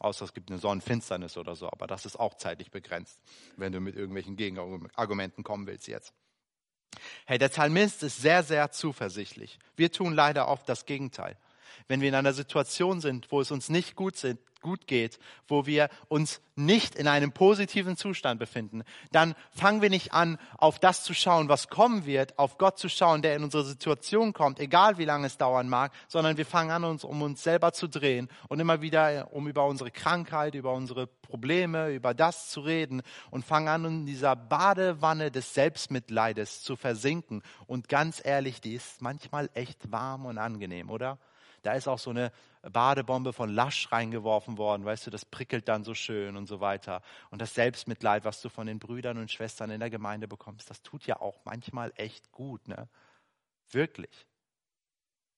Außer 0.00 0.24
es 0.24 0.34
gibt 0.34 0.50
eine 0.50 0.58
Sonnenfinsternis 0.58 1.36
oder 1.36 1.54
so, 1.54 1.70
aber 1.70 1.86
das 1.86 2.04
ist 2.04 2.16
auch 2.16 2.34
zeitlich 2.34 2.70
begrenzt, 2.70 3.20
wenn 3.56 3.72
du 3.72 3.80
mit 3.80 3.96
irgendwelchen 3.96 4.36
Gegenargumenten 4.36 5.42
kommen 5.44 5.66
willst 5.66 5.86
jetzt. 5.86 6.12
Hey, 7.26 7.38
der 7.38 7.48
Psalmist 7.48 8.02
ist 8.02 8.20
sehr, 8.20 8.42
sehr 8.42 8.70
zuversichtlich. 8.70 9.58
Wir 9.76 9.92
tun 9.92 10.14
leider 10.14 10.48
oft 10.48 10.68
das 10.68 10.86
Gegenteil. 10.86 11.36
Wenn 11.88 12.00
wir 12.00 12.08
in 12.08 12.14
einer 12.14 12.32
Situation 12.32 13.00
sind, 13.00 13.30
wo 13.30 13.40
es 13.40 13.50
uns 13.50 13.68
nicht 13.68 13.96
gut, 13.96 14.16
sind, 14.16 14.40
gut 14.66 14.88
geht, 14.88 15.20
wo 15.46 15.64
wir 15.64 15.88
uns 16.08 16.40
nicht 16.56 16.96
in 16.96 17.06
einem 17.06 17.30
positiven 17.30 17.96
Zustand 17.96 18.40
befinden, 18.40 18.82
dann 19.12 19.36
fangen 19.52 19.80
wir 19.80 19.90
nicht 19.90 20.12
an, 20.12 20.38
auf 20.58 20.80
das 20.80 21.04
zu 21.04 21.14
schauen, 21.14 21.48
was 21.48 21.68
kommen 21.68 22.04
wird, 22.04 22.36
auf 22.36 22.58
Gott 22.58 22.78
zu 22.78 22.88
schauen, 22.88 23.22
der 23.22 23.36
in 23.36 23.44
unsere 23.44 23.64
Situation 23.64 24.32
kommt, 24.32 24.58
egal 24.58 24.98
wie 24.98 25.04
lange 25.04 25.28
es 25.28 25.38
dauern 25.38 25.68
mag, 25.68 25.92
sondern 26.08 26.36
wir 26.36 26.46
fangen 26.46 26.72
an, 26.72 26.82
uns 26.82 27.04
um 27.04 27.22
uns 27.22 27.44
selber 27.44 27.72
zu 27.72 27.86
drehen 27.86 28.28
und 28.48 28.58
immer 28.58 28.82
wieder 28.82 29.28
um 29.32 29.46
über 29.46 29.66
unsere 29.66 29.92
Krankheit, 29.92 30.56
über 30.56 30.72
unsere 30.72 31.06
Probleme, 31.06 31.90
über 31.90 32.12
das 32.12 32.50
zu 32.50 32.60
reden 32.60 33.02
und 33.30 33.44
fangen 33.44 33.68
an, 33.68 33.84
in 33.84 34.06
dieser 34.06 34.34
Badewanne 34.34 35.30
des 35.30 35.54
Selbstmitleides 35.54 36.62
zu 36.62 36.74
versinken. 36.74 37.42
Und 37.68 37.88
ganz 37.88 38.20
ehrlich, 38.24 38.60
die 38.60 38.74
ist 38.74 39.00
manchmal 39.00 39.48
echt 39.54 39.92
warm 39.92 40.26
und 40.26 40.38
angenehm, 40.38 40.90
oder? 40.90 41.18
Da 41.66 41.72
ist 41.72 41.88
auch 41.88 41.98
so 41.98 42.10
eine 42.10 42.30
Badebombe 42.62 43.32
von 43.32 43.50
Lasch 43.50 43.90
reingeworfen 43.90 44.56
worden, 44.56 44.84
weißt 44.84 45.08
du, 45.08 45.10
das 45.10 45.24
prickelt 45.24 45.66
dann 45.66 45.82
so 45.82 45.94
schön 45.94 46.36
und 46.36 46.46
so 46.46 46.60
weiter. 46.60 47.02
Und 47.30 47.42
das 47.42 47.54
Selbstmitleid, 47.54 48.24
was 48.24 48.40
du 48.40 48.48
von 48.48 48.68
den 48.68 48.78
Brüdern 48.78 49.18
und 49.18 49.32
Schwestern 49.32 49.70
in 49.70 49.80
der 49.80 49.90
Gemeinde 49.90 50.28
bekommst, 50.28 50.70
das 50.70 50.82
tut 50.82 51.08
ja 51.08 51.20
auch 51.20 51.40
manchmal 51.44 51.92
echt 51.96 52.30
gut, 52.30 52.68
ne? 52.68 52.88
Wirklich. 53.70 54.28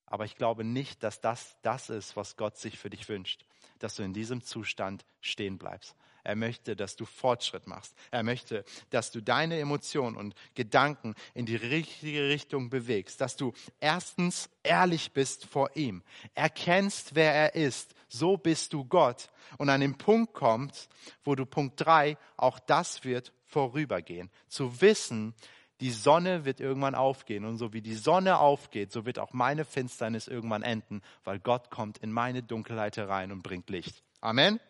Aber 0.05 0.27
ich 0.27 0.37
glaube 0.37 0.64
nicht, 0.64 1.03
dass 1.03 1.23
das 1.23 1.57
das 1.62 1.88
ist, 1.88 2.14
was 2.14 2.37
Gott 2.37 2.59
sich 2.59 2.79
für 2.79 2.91
dich 2.91 3.09
wünscht, 3.09 3.47
dass 3.79 3.95
du 3.95 4.03
in 4.03 4.12
diesem 4.12 4.43
Zustand 4.43 5.07
stehen 5.23 5.57
bleibst. 5.57 5.97
Er 6.29 6.37
möchte, 6.37 6.77
dass 6.77 6.95
du 6.95 7.07
Fortschritt 7.07 7.67
machst. 7.67 7.97
Er 8.11 8.23
möchte, 8.23 8.62
dass 8.91 9.11
du 9.11 9.23
deine 9.23 9.59
Emotionen 9.61 10.14
und 10.14 10.35
Gedanken 10.55 11.14
in 11.33 11.47
die 11.47 11.57
richtige 11.57 12.29
Richtung 12.29 12.69
bewegst. 12.69 13.23
Dass 13.23 13.35
du 13.35 13.55
erstens 13.81 14.51
ehrlich 14.62 15.12
bist 15.14 15.47
vor 15.47 15.71
ihm. 15.75 16.03
Erkennst, 16.35 17.14
wer 17.14 17.33
er 17.33 17.55
ist. 17.55 17.95
So 18.09 18.37
bist 18.37 18.75
du 18.75 18.85
Gott. 18.85 19.31
Und 19.57 19.71
an 19.71 19.81
den 19.81 19.97
Punkt 19.97 20.35
kommst, 20.35 20.91
wo 21.25 21.35
du 21.35 21.47
Punkt 21.47 21.81
drei, 21.81 22.19
auch 22.37 22.59
das 22.59 23.05
wird 23.05 23.33
vorübergehen. 23.47 24.29
Zu 24.49 24.83
wissen, 24.83 25.35
die 25.81 25.93
Sonne 25.93 26.45
wird 26.45 26.61
irgendwann 26.61 26.95
aufgehen. 26.95 27.47
Und 27.47 27.57
so 27.57 27.73
wie 27.73 27.81
die 27.81 27.95
Sonne 27.95 28.38
aufgeht, 28.38 28.93
so 28.93 29.07
wird 29.07 29.19
auch 29.19 29.33
meine 29.33 29.64
Finsternis 29.64 30.29
irgendwann 30.29 30.62
enden, 30.62 31.01
weil 31.25 31.38
Gott 31.38 31.71
kommt 31.71 31.97
in 31.97 32.12
meine 32.12 32.43
Dunkelheit 32.43 32.99
herein 32.99 33.33
und 33.33 33.43
bringt 33.43 33.71
Licht. 33.71 34.03
Amen. 34.21 34.61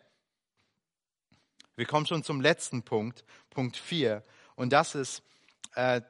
Wir 1.79 1.85
kommen 1.85 2.05
schon 2.05 2.25
zum 2.25 2.41
letzten 2.41 2.83
Punkt, 2.83 3.23
Punkt 3.49 3.77
4. 3.77 4.21
Und 4.55 4.73
das 4.73 4.95
ist, 4.95 5.23
äh, 5.75 6.01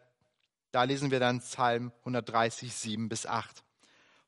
da 0.71 0.81
lesen 0.81 1.11
wir 1.11 1.19
dann 1.19 1.41
Psalm 1.41 1.91
130, 1.99 2.73
7 2.73 3.07
bis 3.07 3.27
8. 3.27 3.63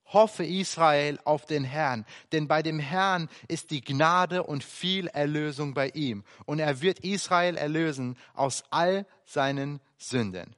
Hoffe 0.06 0.46
Israel 0.46 1.20
auf 1.24 1.48
den 1.48 1.64
Herrn, 1.64 2.06
denn 2.32 2.48
bei 2.48 2.62
dem 2.62 2.78
Herrn 2.78 3.28
ist 3.48 3.72
die 3.72 3.82
Gnade 3.82 4.44
und 4.44 4.64
viel 4.64 5.08
Erlösung 5.08 5.74
bei 5.74 5.90
ihm. 5.90 6.24
Und 6.46 6.60
er 6.60 6.80
wird 6.82 7.00
Israel 7.00 7.58
erlösen 7.58 8.20
aus 8.36 8.64
all 8.70 9.08
seinen 9.26 9.82
Sünden. 9.98 10.56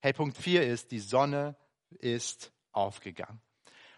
Hey, 0.00 0.12
Punkt 0.12 0.36
4 0.36 0.66
ist, 0.66 0.90
die 0.90 1.00
Sonne 1.00 1.56
ist 1.98 2.52
aufgegangen. 2.72 3.40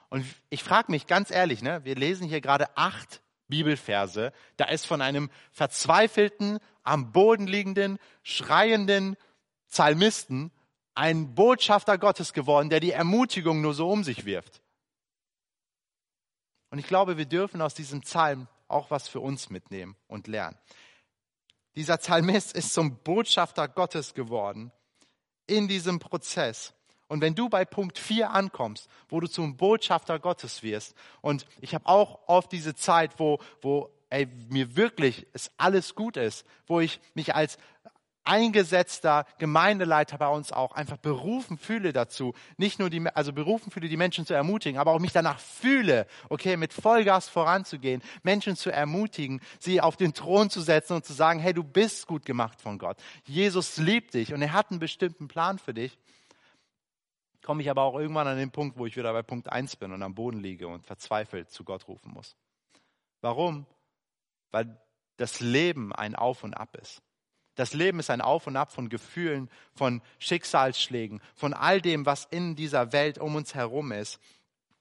Und 0.09 0.25
ich 0.51 0.63
frage 0.63 0.93
mich 0.93 1.09
ganz 1.09 1.33
ehrlich, 1.33 1.63
ne, 1.63 1.85
wir 1.85 1.97
lesen 1.97 2.29
hier 2.29 2.41
gerade 2.41 2.77
acht 2.77 3.23
Bibelverse. 3.49 4.33
Da 4.57 4.67
ist 4.67 4.87
von 4.87 5.03
einem 5.03 5.31
verzweifelten, 5.53 6.59
am 6.83 7.13
Boden 7.13 7.47
liegenden, 7.47 7.99
schreienden 8.23 9.17
Psalmisten 9.69 10.53
ein 10.95 11.35
Botschafter 11.35 11.99
Gottes 11.99 12.33
geworden, 12.33 12.71
der 12.71 12.81
die 12.81 12.93
Ermutigung 12.93 13.61
nur 13.61 13.75
so 13.75 13.91
um 13.91 14.03
sich 14.03 14.25
wirft. 14.25 14.63
Und 16.71 16.79
ich 16.79 16.87
glaube, 16.87 17.19
wir 17.19 17.27
dürfen 17.27 17.61
aus 17.61 17.75
diesem 17.75 18.01
Psalm 18.01 18.49
auch 18.69 18.91
was 18.91 19.07
für 19.09 19.21
uns 19.21 19.51
mitnehmen 19.51 19.97
und 20.09 20.27
lernen. 20.27 20.59
Dieser 21.77 21.99
Psalmist 21.99 22.57
ist 22.57 22.73
zum 22.73 22.99
Botschafter 23.03 23.69
Gottes 23.69 24.15
geworden 24.15 24.73
in 25.47 25.69
diesem 25.69 25.99
Prozess. 25.99 26.73
Und 27.09 27.21
wenn 27.21 27.35
du 27.35 27.49
bei 27.49 27.65
Punkt 27.65 27.99
4 27.99 28.31
ankommst, 28.31 28.89
wo 29.09 29.21
du 29.21 29.29
zum 29.29 29.57
Botschafter 29.57 30.19
Gottes 30.19 30.63
wirst, 30.63 30.95
und 31.21 31.47
ich 31.61 31.75
habe 31.75 31.87
auch 31.87 32.21
oft 32.27 32.51
diese 32.53 32.75
Zeit, 32.75 33.19
wo, 33.19 33.39
wo 33.63 33.91
ey, 34.11 34.27
mir 34.49 34.77
wirklich 34.77 35.27
es 35.33 35.51
alles 35.57 35.95
gut 35.95 36.17
ist, 36.17 36.45
wo 36.67 36.81
ich 36.81 37.01
mich 37.15 37.35
als 37.35 37.59
eingesetzter 38.27 39.25
Gemeindeleiter 39.39 40.19
bei 40.19 40.29
uns 40.29 40.53
auch 40.53 40.73
einfach 40.73 40.97
berufen 40.97 41.59
fühle 41.59 41.93
dazu, 41.93 42.35
nicht 42.57 42.79
nur 42.79 42.91
die, 42.91 43.07
also 43.15 43.33
berufen 43.33 43.71
fühle, 43.71 43.89
die 43.89 43.97
Menschen 43.97 44.27
zu 44.27 44.35
ermutigen, 44.35 44.79
aber 44.79 44.93
auch 44.93 44.99
mich 44.99 45.13
danach 45.13 45.39
fühle, 45.39 46.07
okay, 46.29 46.57
mit 46.57 46.73
Vollgas 46.73 47.29
voranzugehen, 47.29 48.03
Menschen 48.23 48.57
zu 48.57 48.71
ermutigen, 48.71 49.41
sie 49.59 49.81
auf 49.81 49.97
den 49.97 50.13
Thron 50.13 50.51
zu 50.51 50.61
setzen 50.61 50.95
und 50.95 51.05
zu 51.05 51.13
sagen, 51.13 51.39
hey, 51.39 51.55
du 51.55 51.63
bist 51.63 52.07
gut 52.07 52.27
gemacht 52.27 52.61
von 52.61 52.79
Gott. 52.79 52.97
Jesus 53.25 53.77
liebt 53.77 54.15
dich 54.15 54.35
und 54.35 54.43
er 54.43 54.53
hat 54.53 54.71
einen 54.71 54.81
bestimmten 54.81 55.29
Plan 55.29 55.59
für 55.59 55.73
dich 55.73 55.97
komme 57.47 57.63
ich 57.63 57.71
aber 57.71 57.85
auch 57.85 57.99
irgendwann 57.99 58.27
an 58.27 58.37
den 58.37 58.51
Punkt, 58.51 58.77
wo 58.77 58.85
ich 58.87 58.97
wieder 58.97 59.13
bei 59.13 59.23
Punkt 59.23 59.51
1 59.51 59.77
bin 59.77 59.93
und 59.93 60.03
am 60.03 60.15
Boden 60.15 60.41
liege 60.41 60.67
und 60.69 60.85
verzweifelt 60.85 61.49
zu 61.49 61.65
Gott 61.65 61.87
rufen 61.89 62.13
muss. 62.13 62.37
Warum? 63.23 63.67
Weil 64.51 64.79
das 65.17 65.41
Leben 65.41 65.95
ein 65.95 66.17
Auf 66.17 66.43
und 66.43 66.55
Ab 66.55 66.77
ist. 66.77 67.01
Das 67.55 67.73
Leben 67.73 68.01
ist 68.01 68.11
ein 68.11 68.21
Auf 68.21 68.49
und 68.49 68.57
Ab 68.57 68.73
von 68.73 68.89
Gefühlen, 68.89 69.49
von 69.75 70.03
Schicksalsschlägen, 70.19 71.23
von 71.35 71.55
all 71.55 71.81
dem, 71.81 72.05
was 72.05 72.27
in 72.27 72.57
dieser 72.57 72.93
Welt 72.93 73.19
um 73.19 73.37
uns 73.37 73.55
herum 73.55 73.93
ist. 73.93 74.19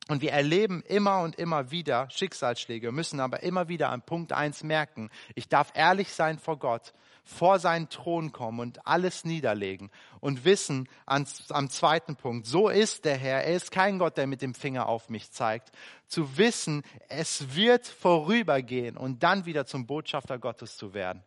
Und 0.08 0.22
wir 0.22 0.32
erleben 0.32 0.82
immer 0.88 1.22
und 1.22 1.36
immer 1.36 1.72
wieder 1.72 2.10
Schicksalsschläge, 2.10 2.92
müssen 2.92 3.20
aber 3.20 3.44
immer 3.44 3.70
wieder 3.70 3.92
an 3.92 4.02
Punkt 4.02 4.34
1 4.34 4.64
merken, 4.64 5.10
ich 5.36 5.48
darf 5.48 5.72
ehrlich 5.76 6.12
sein 6.12 6.40
vor 6.40 6.58
Gott 6.58 6.94
vor 7.26 7.60
seinen 7.60 7.90
Thron 7.90 8.32
kommen 8.32 8.60
und 8.60 8.88
alles 8.88 9.26
niederlegen 9.26 9.92
und 10.20 10.46
wissen 10.46 10.88
an, 11.06 11.28
am 11.50 11.70
zweiten 11.70 12.16
Punkt, 12.16 12.46
so 12.46 12.70
ist 12.70 13.04
der 13.04 13.18
Herr, 13.18 13.44
er 13.44 13.56
ist 13.56 13.72
kein 13.72 14.00
Gott, 14.00 14.18
der 14.18 14.28
mit 14.28 14.42
dem 14.42 14.54
Finger 14.54 14.88
auf 14.88 15.10
mich 15.10 15.32
zeigt, 15.32 15.72
zu 16.08 16.38
wissen, 16.38 16.84
es 17.10 17.56
wird 17.56 17.88
vorübergehen 17.88 18.96
und 18.96 19.24
dann 19.24 19.46
wieder 19.46 19.66
zum 19.66 19.88
Botschafter 19.88 20.38
Gottes 20.38 20.78
zu 20.78 20.94
werden 20.94 21.24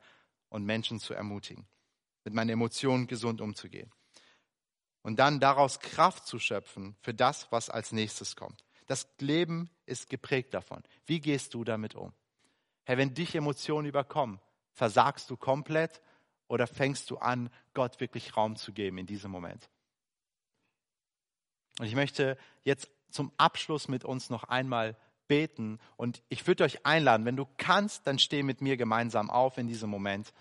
und 0.48 0.64
Menschen 0.64 1.00
zu 1.00 1.14
ermutigen, 1.14 1.66
mit 2.24 2.32
meinen 2.32 2.50
Emotionen 2.50 3.06
gesund 3.06 3.40
umzugehen. 3.40 3.90
und 5.02 5.18
dann 5.18 5.40
daraus 5.40 5.80
Kraft 5.80 6.26
zu 6.26 6.38
schöpfen 6.38 6.96
für 7.00 7.14
das, 7.14 7.50
was 7.50 7.70
als 7.70 7.92
nächstes 7.92 8.36
kommt. 8.36 8.64
Das 8.86 9.08
Leben 9.20 9.70
ist 9.86 10.10
geprägt 10.10 10.54
davon. 10.54 10.82
Wie 11.06 11.20
gehst 11.20 11.54
du 11.54 11.64
damit 11.64 11.94
um? 11.94 12.12
Herr, 12.84 12.98
wenn 12.98 13.14
dich 13.14 13.34
Emotionen 13.34 13.86
überkommen, 13.86 14.40
versagst 14.78 15.28
du 15.28 15.36
komplett 15.36 16.00
oder 16.46 16.66
fängst 16.66 17.10
du 17.10 17.18
an, 17.18 17.50
Gott 17.74 18.00
wirklich 18.00 18.36
Raum 18.36 18.56
zu 18.56 18.72
geben 18.72 18.96
in 18.98 19.06
diesem 19.06 19.30
Moment? 19.30 19.68
Und 21.78 21.86
ich 21.86 21.94
möchte 21.94 22.38
jetzt 22.62 22.88
zum 23.10 23.32
Abschluss 23.36 23.88
mit 23.88 24.04
uns 24.04 24.30
noch 24.30 24.44
einmal 24.44 24.96
beten 25.26 25.78
und 25.96 26.22
ich 26.28 26.46
würde 26.46 26.64
euch 26.64 26.86
einladen, 26.86 27.26
wenn 27.26 27.36
du 27.36 27.46
kannst, 27.58 28.06
dann 28.06 28.18
steh 28.18 28.42
mit 28.42 28.60
mir 28.60 28.76
gemeinsam 28.76 29.30
auf 29.30 29.58
in 29.58 29.66
diesem 29.66 29.90
Moment. 29.90 30.32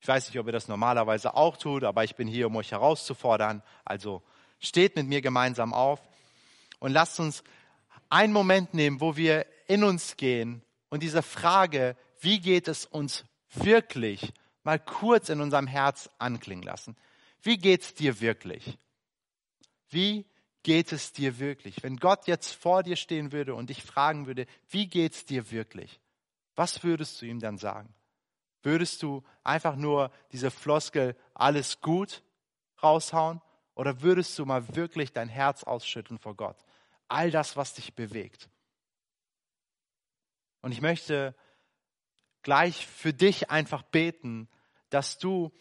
Ich 0.00 0.06
weiß 0.06 0.28
nicht, 0.28 0.38
ob 0.38 0.46
ihr 0.46 0.52
das 0.52 0.68
normalerweise 0.68 1.34
auch 1.34 1.56
tut, 1.56 1.84
aber 1.84 2.04
ich 2.04 2.14
bin 2.14 2.28
hier, 2.28 2.46
um 2.46 2.56
euch 2.56 2.70
herauszufordern. 2.70 3.62
Also 3.84 4.22
steht 4.60 4.94
mit 4.94 5.08
mir 5.08 5.20
gemeinsam 5.20 5.72
auf 5.72 6.00
und 6.78 6.92
lasst 6.92 7.18
uns 7.18 7.42
einen 8.10 8.32
Moment 8.32 8.74
nehmen, 8.74 9.00
wo 9.00 9.16
wir 9.16 9.46
in 9.66 9.84
uns 9.84 10.16
gehen 10.16 10.62
und 10.90 11.02
diese 11.02 11.22
Frage, 11.22 11.96
wie 12.20 12.40
geht 12.40 12.68
es 12.68 12.84
uns 12.84 13.24
wirklich, 13.54 14.32
mal 14.62 14.78
kurz 14.78 15.28
in 15.28 15.40
unserem 15.40 15.66
Herz 15.66 16.10
anklingen 16.18 16.64
lassen. 16.64 16.96
Wie 17.42 17.58
geht 17.58 17.82
es 17.82 17.94
dir 17.94 18.20
wirklich? 18.20 18.78
Wie 19.88 20.26
geht 20.62 20.92
es 20.92 21.12
dir 21.12 21.38
wirklich? 21.38 21.82
Wenn 21.82 21.96
Gott 21.96 22.26
jetzt 22.26 22.52
vor 22.52 22.82
dir 22.82 22.96
stehen 22.96 23.32
würde 23.32 23.54
und 23.54 23.70
dich 23.70 23.82
fragen 23.82 24.26
würde, 24.26 24.46
wie 24.68 24.86
geht 24.86 25.14
es 25.14 25.24
dir 25.24 25.50
wirklich? 25.50 26.00
Was 26.56 26.82
würdest 26.82 27.22
du 27.22 27.26
ihm 27.26 27.40
dann 27.40 27.58
sagen? 27.58 27.94
Würdest 28.62 29.02
du 29.02 29.22
einfach 29.44 29.76
nur 29.76 30.10
diese 30.32 30.50
Floskel 30.50 31.16
alles 31.32 31.80
gut 31.80 32.22
raushauen? 32.82 33.40
Oder 33.74 34.02
würdest 34.02 34.36
du 34.38 34.44
mal 34.44 34.74
wirklich 34.74 35.12
dein 35.12 35.28
Herz 35.28 35.62
ausschütten 35.62 36.18
vor 36.18 36.34
Gott? 36.34 36.56
All 37.06 37.30
das, 37.30 37.56
was 37.56 37.74
dich 37.74 37.94
bewegt. 37.94 38.50
Und 40.60 40.72
ich 40.72 40.80
möchte 40.80 41.36
gleich 42.48 42.86
für 42.86 43.12
dich 43.12 43.50
einfach 43.50 43.82
beten, 43.82 44.48
dass 44.88 45.18
du 45.18 45.52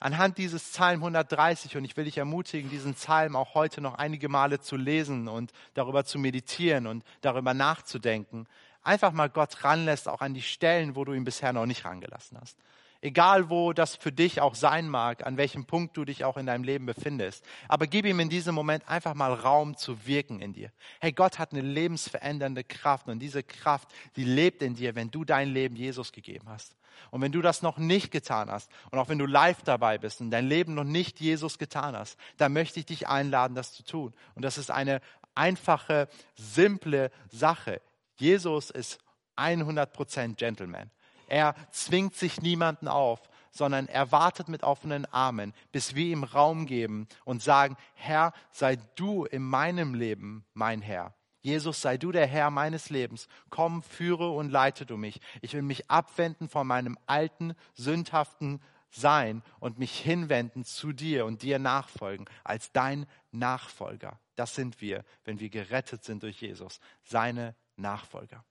anhand 0.00 0.38
dieses 0.38 0.62
Psalm 0.62 1.00
130, 1.00 1.76
und 1.76 1.84
ich 1.84 1.98
will 1.98 2.06
dich 2.06 2.16
ermutigen, 2.16 2.70
diesen 2.70 2.94
Psalm 2.94 3.36
auch 3.36 3.52
heute 3.52 3.82
noch 3.82 3.96
einige 3.96 4.30
Male 4.30 4.58
zu 4.58 4.78
lesen 4.78 5.28
und 5.28 5.52
darüber 5.74 6.06
zu 6.06 6.18
meditieren 6.18 6.86
und 6.86 7.04
darüber 7.20 7.52
nachzudenken, 7.52 8.46
einfach 8.82 9.12
mal 9.12 9.28
Gott 9.28 9.64
ranlässt, 9.64 10.08
auch 10.08 10.22
an 10.22 10.32
die 10.32 10.40
Stellen, 10.40 10.96
wo 10.96 11.04
du 11.04 11.12
ihn 11.12 11.24
bisher 11.24 11.52
noch 11.52 11.66
nicht 11.66 11.84
rangelassen 11.84 12.38
hast 12.40 12.56
egal 13.04 13.50
wo 13.50 13.74
das 13.74 13.94
für 13.94 14.12
dich 14.12 14.40
auch 14.40 14.54
sein 14.54 14.88
mag, 14.88 15.26
an 15.26 15.36
welchem 15.36 15.66
Punkt 15.66 15.94
du 15.96 16.06
dich 16.06 16.24
auch 16.24 16.38
in 16.38 16.46
deinem 16.46 16.64
Leben 16.64 16.86
befindest. 16.86 17.44
Aber 17.68 17.86
gib 17.86 18.06
ihm 18.06 18.18
in 18.18 18.30
diesem 18.30 18.54
Moment 18.54 18.88
einfach 18.88 19.12
mal 19.12 19.34
Raum 19.34 19.76
zu 19.76 20.06
wirken 20.06 20.40
in 20.40 20.54
dir. 20.54 20.72
Hey, 21.00 21.12
Gott 21.12 21.38
hat 21.38 21.52
eine 21.52 21.60
lebensverändernde 21.60 22.64
Kraft 22.64 23.08
und 23.08 23.18
diese 23.18 23.42
Kraft, 23.42 23.88
die 24.16 24.24
lebt 24.24 24.62
in 24.62 24.74
dir, 24.74 24.94
wenn 24.94 25.10
du 25.10 25.24
dein 25.24 25.50
Leben 25.50 25.76
Jesus 25.76 26.12
gegeben 26.12 26.48
hast. 26.48 26.76
Und 27.10 27.20
wenn 27.20 27.32
du 27.32 27.42
das 27.42 27.60
noch 27.60 27.76
nicht 27.76 28.10
getan 28.10 28.50
hast 28.50 28.70
und 28.90 28.98
auch 28.98 29.10
wenn 29.10 29.18
du 29.18 29.26
live 29.26 29.62
dabei 29.62 29.98
bist 29.98 30.22
und 30.22 30.30
dein 30.30 30.48
Leben 30.48 30.74
noch 30.74 30.84
nicht 30.84 31.20
Jesus 31.20 31.58
getan 31.58 31.94
hast, 31.94 32.18
dann 32.38 32.54
möchte 32.54 32.80
ich 32.80 32.86
dich 32.86 33.06
einladen, 33.06 33.54
das 33.54 33.74
zu 33.74 33.82
tun. 33.84 34.14
Und 34.34 34.42
das 34.42 34.56
ist 34.56 34.70
eine 34.70 35.02
einfache, 35.34 36.08
simple 36.36 37.10
Sache. 37.28 37.82
Jesus 38.16 38.70
ist 38.70 38.98
100% 39.36 40.36
Gentleman. 40.36 40.90
Er 41.34 41.56
zwingt 41.72 42.14
sich 42.14 42.42
niemanden 42.42 42.86
auf, 42.86 43.20
sondern 43.50 43.88
er 43.88 44.12
wartet 44.12 44.46
mit 44.46 44.62
offenen 44.62 45.04
Armen, 45.06 45.52
bis 45.72 45.96
wir 45.96 46.06
ihm 46.06 46.22
Raum 46.22 46.64
geben 46.64 47.08
und 47.24 47.42
sagen, 47.42 47.76
Herr, 47.94 48.32
sei 48.52 48.76
du 48.94 49.24
in 49.24 49.42
meinem 49.42 49.94
Leben 49.94 50.44
mein 50.54 50.80
Herr. 50.80 51.12
Jesus, 51.40 51.82
sei 51.82 51.98
du 51.98 52.12
der 52.12 52.28
Herr 52.28 52.50
meines 52.50 52.88
Lebens. 52.88 53.26
Komm, 53.50 53.82
führe 53.82 54.30
und 54.30 54.50
leite 54.50 54.86
du 54.86 54.96
mich. 54.96 55.20
Ich 55.42 55.54
will 55.54 55.62
mich 55.62 55.90
abwenden 55.90 56.48
von 56.48 56.68
meinem 56.68 56.96
alten, 57.06 57.54
sündhaften 57.74 58.62
Sein 58.90 59.42
und 59.58 59.76
mich 59.76 59.98
hinwenden 59.98 60.64
zu 60.64 60.92
dir 60.92 61.26
und 61.26 61.42
dir 61.42 61.58
nachfolgen 61.58 62.26
als 62.44 62.70
dein 62.70 63.06
Nachfolger. 63.32 64.20
Das 64.36 64.54
sind 64.54 64.80
wir, 64.80 65.04
wenn 65.24 65.40
wir 65.40 65.50
gerettet 65.50 66.04
sind 66.04 66.22
durch 66.22 66.40
Jesus, 66.40 66.78
seine 67.02 67.56
Nachfolger. 67.74 68.44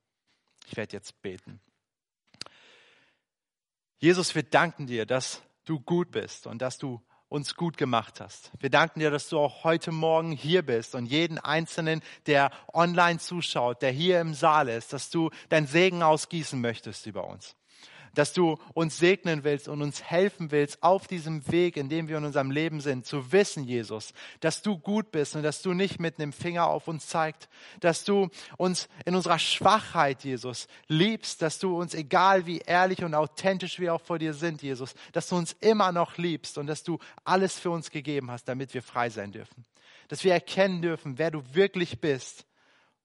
Ich 0.68 0.76
werde 0.76 0.98
jetzt 0.98 1.22
beten. 1.22 1.62
Jesus, 4.04 4.36
wir 4.36 4.44
danken 4.44 4.86
dir, 4.86 5.06
dass 5.06 5.42
du 5.64 5.80
gut 5.80 6.12
bist 6.12 6.46
und 6.46 6.62
dass 6.62 6.78
du 6.78 7.02
uns 7.30 7.56
gut 7.56 7.78
gemacht 7.78 8.20
hast. 8.20 8.52
Wir 8.60 8.70
danken 8.70 9.00
dir, 9.00 9.12
dass 9.12 9.30
du 9.30 9.40
auch 9.40 9.64
heute 9.64 9.94
Morgen 9.94 10.34
hier 10.34 10.62
bist 10.62 10.94
und 10.94 11.06
jeden 11.06 11.40
Einzelnen, 11.40 12.02
der 12.26 12.52
online 12.74 13.20
zuschaut, 13.20 13.82
der 13.82 13.92
hier 13.92 14.20
im 14.20 14.34
Saal 14.34 14.68
ist, 14.68 14.92
dass 14.92 15.10
du 15.10 15.30
dein 15.48 15.68
Segen 15.68 16.04
ausgießen 16.04 16.60
möchtest 16.60 17.06
über 17.06 17.30
uns 17.30 17.56
dass 18.14 18.34
du 18.34 18.58
uns 18.74 18.98
segnen 18.98 19.44
willst 19.44 19.68
und 19.68 19.82
uns 19.82 20.04
helfen 20.04 20.52
willst 20.52 20.82
auf 20.84 21.08
diesem 21.08 21.50
Weg, 21.52 21.78
in 21.78 21.90
dem 21.90 22.08
wir 22.08 22.18
in 22.18 22.26
unserem 22.26 22.52
Leben 22.52 22.80
sind, 22.80 23.06
zu 23.06 23.32
wissen, 23.32 23.64
Jesus, 23.64 24.14
dass 24.40 24.62
du 24.62 24.78
gut 24.78 25.12
bist 25.12 25.36
und 25.36 25.44
dass 25.44 25.62
du 25.62 25.74
nicht 25.74 26.00
mit 26.00 26.20
einem 26.20 26.34
Finger 26.34 26.68
auf 26.68 26.88
uns 26.88 27.08
zeigst, 27.08 27.50
dass 27.80 28.04
du 28.04 28.30
uns 28.58 28.88
in 29.06 29.16
unserer 29.16 29.40
Schwachheit, 29.40 30.24
Jesus, 30.24 30.68
liebst, 30.88 31.42
dass 31.42 31.60
du 31.60 31.78
uns, 31.80 31.94
egal 31.94 32.46
wie 32.46 32.60
ehrlich 32.60 33.04
und 33.04 33.16
authentisch 33.16 33.80
wir 33.80 33.94
auch 33.94 34.02
vor 34.02 34.20
dir 34.20 34.34
sind, 34.34 34.62
Jesus, 34.62 34.94
dass 35.12 35.30
du 35.30 35.36
uns 35.36 35.56
immer 35.60 35.92
noch 35.92 36.18
liebst 36.18 36.58
und 36.58 36.68
dass 36.68 36.84
du 36.84 37.00
alles 37.24 37.60
für 37.60 37.72
uns 37.72 37.90
gegeben 37.90 38.30
hast, 38.30 38.46
damit 38.46 38.74
wir 38.74 38.84
frei 38.84 39.10
sein 39.10 39.32
dürfen. 39.32 39.66
Dass 40.08 40.24
wir 40.24 40.34
erkennen 40.34 40.82
dürfen, 40.82 41.18
wer 41.18 41.32
du 41.32 41.44
wirklich 41.54 42.00
bist 42.00 42.46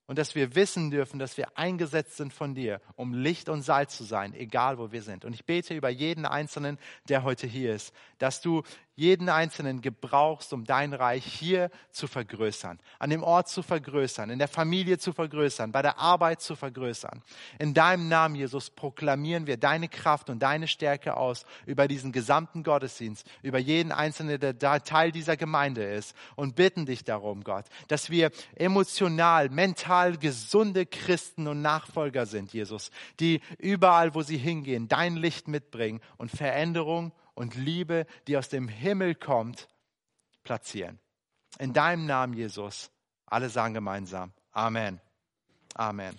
und 0.08 0.18
dass 0.18 0.34
wir 0.34 0.54
wissen 0.56 0.90
dürfen, 0.90 1.20
dass 1.20 1.36
wir 1.36 1.56
eingesetzt 1.56 2.16
sind 2.16 2.32
von 2.32 2.54
dir, 2.54 2.80
um 2.96 3.12
Licht 3.12 3.48
und 3.48 3.62
Salz 3.62 3.96
zu 3.96 4.04
sein, 4.04 4.34
egal 4.34 4.78
wo 4.78 4.90
wir 4.90 5.02
sind. 5.02 5.24
Und 5.24 5.34
ich 5.34 5.44
bete 5.44 5.74
über 5.74 5.90
jeden 5.90 6.24
Einzelnen, 6.24 6.78
der 7.08 7.22
heute 7.22 7.46
hier 7.46 7.74
ist, 7.74 7.94
dass 8.16 8.40
du 8.40 8.62
jeden 8.98 9.28
Einzelnen 9.28 9.80
gebrauchst, 9.80 10.52
um 10.52 10.64
dein 10.64 10.92
Reich 10.92 11.24
hier 11.24 11.70
zu 11.92 12.08
vergrößern, 12.08 12.80
an 12.98 13.10
dem 13.10 13.22
Ort 13.22 13.48
zu 13.48 13.62
vergrößern, 13.62 14.28
in 14.28 14.40
der 14.40 14.48
Familie 14.48 14.98
zu 14.98 15.12
vergrößern, 15.12 15.70
bei 15.70 15.82
der 15.82 16.00
Arbeit 16.00 16.40
zu 16.40 16.56
vergrößern. 16.56 17.22
In 17.60 17.74
deinem 17.74 18.08
Namen, 18.08 18.34
Jesus, 18.34 18.70
proklamieren 18.70 19.46
wir 19.46 19.56
deine 19.56 19.88
Kraft 19.88 20.30
und 20.30 20.40
deine 20.40 20.66
Stärke 20.66 21.16
aus 21.16 21.46
über 21.64 21.86
diesen 21.86 22.10
gesamten 22.10 22.64
Gottesdienst, 22.64 23.24
über 23.42 23.58
jeden 23.60 23.92
Einzelnen, 23.92 24.40
der 24.40 24.82
Teil 24.82 25.12
dieser 25.12 25.36
Gemeinde 25.36 25.84
ist 25.84 26.16
und 26.34 26.56
bitten 26.56 26.84
dich 26.84 27.04
darum, 27.04 27.44
Gott, 27.44 27.66
dass 27.86 28.10
wir 28.10 28.32
emotional, 28.56 29.48
mental 29.48 30.16
gesunde 30.16 30.86
Christen 30.86 31.46
und 31.46 31.62
Nachfolger 31.62 32.26
sind, 32.26 32.52
Jesus, 32.52 32.90
die 33.20 33.42
überall, 33.58 34.16
wo 34.16 34.22
sie 34.22 34.38
hingehen, 34.38 34.88
dein 34.88 35.14
Licht 35.14 35.46
mitbringen 35.46 36.00
und 36.16 36.32
Veränderung 36.32 37.12
und 37.38 37.54
Liebe, 37.54 38.04
die 38.26 38.36
aus 38.36 38.48
dem 38.48 38.66
Himmel 38.66 39.14
kommt, 39.14 39.68
platzieren. 40.42 40.98
In 41.60 41.72
deinem 41.72 42.04
Namen, 42.04 42.34
Jesus. 42.34 42.90
Alle 43.26 43.48
sagen 43.48 43.74
gemeinsam. 43.74 44.32
Amen. 44.50 45.00
Amen. 45.74 46.18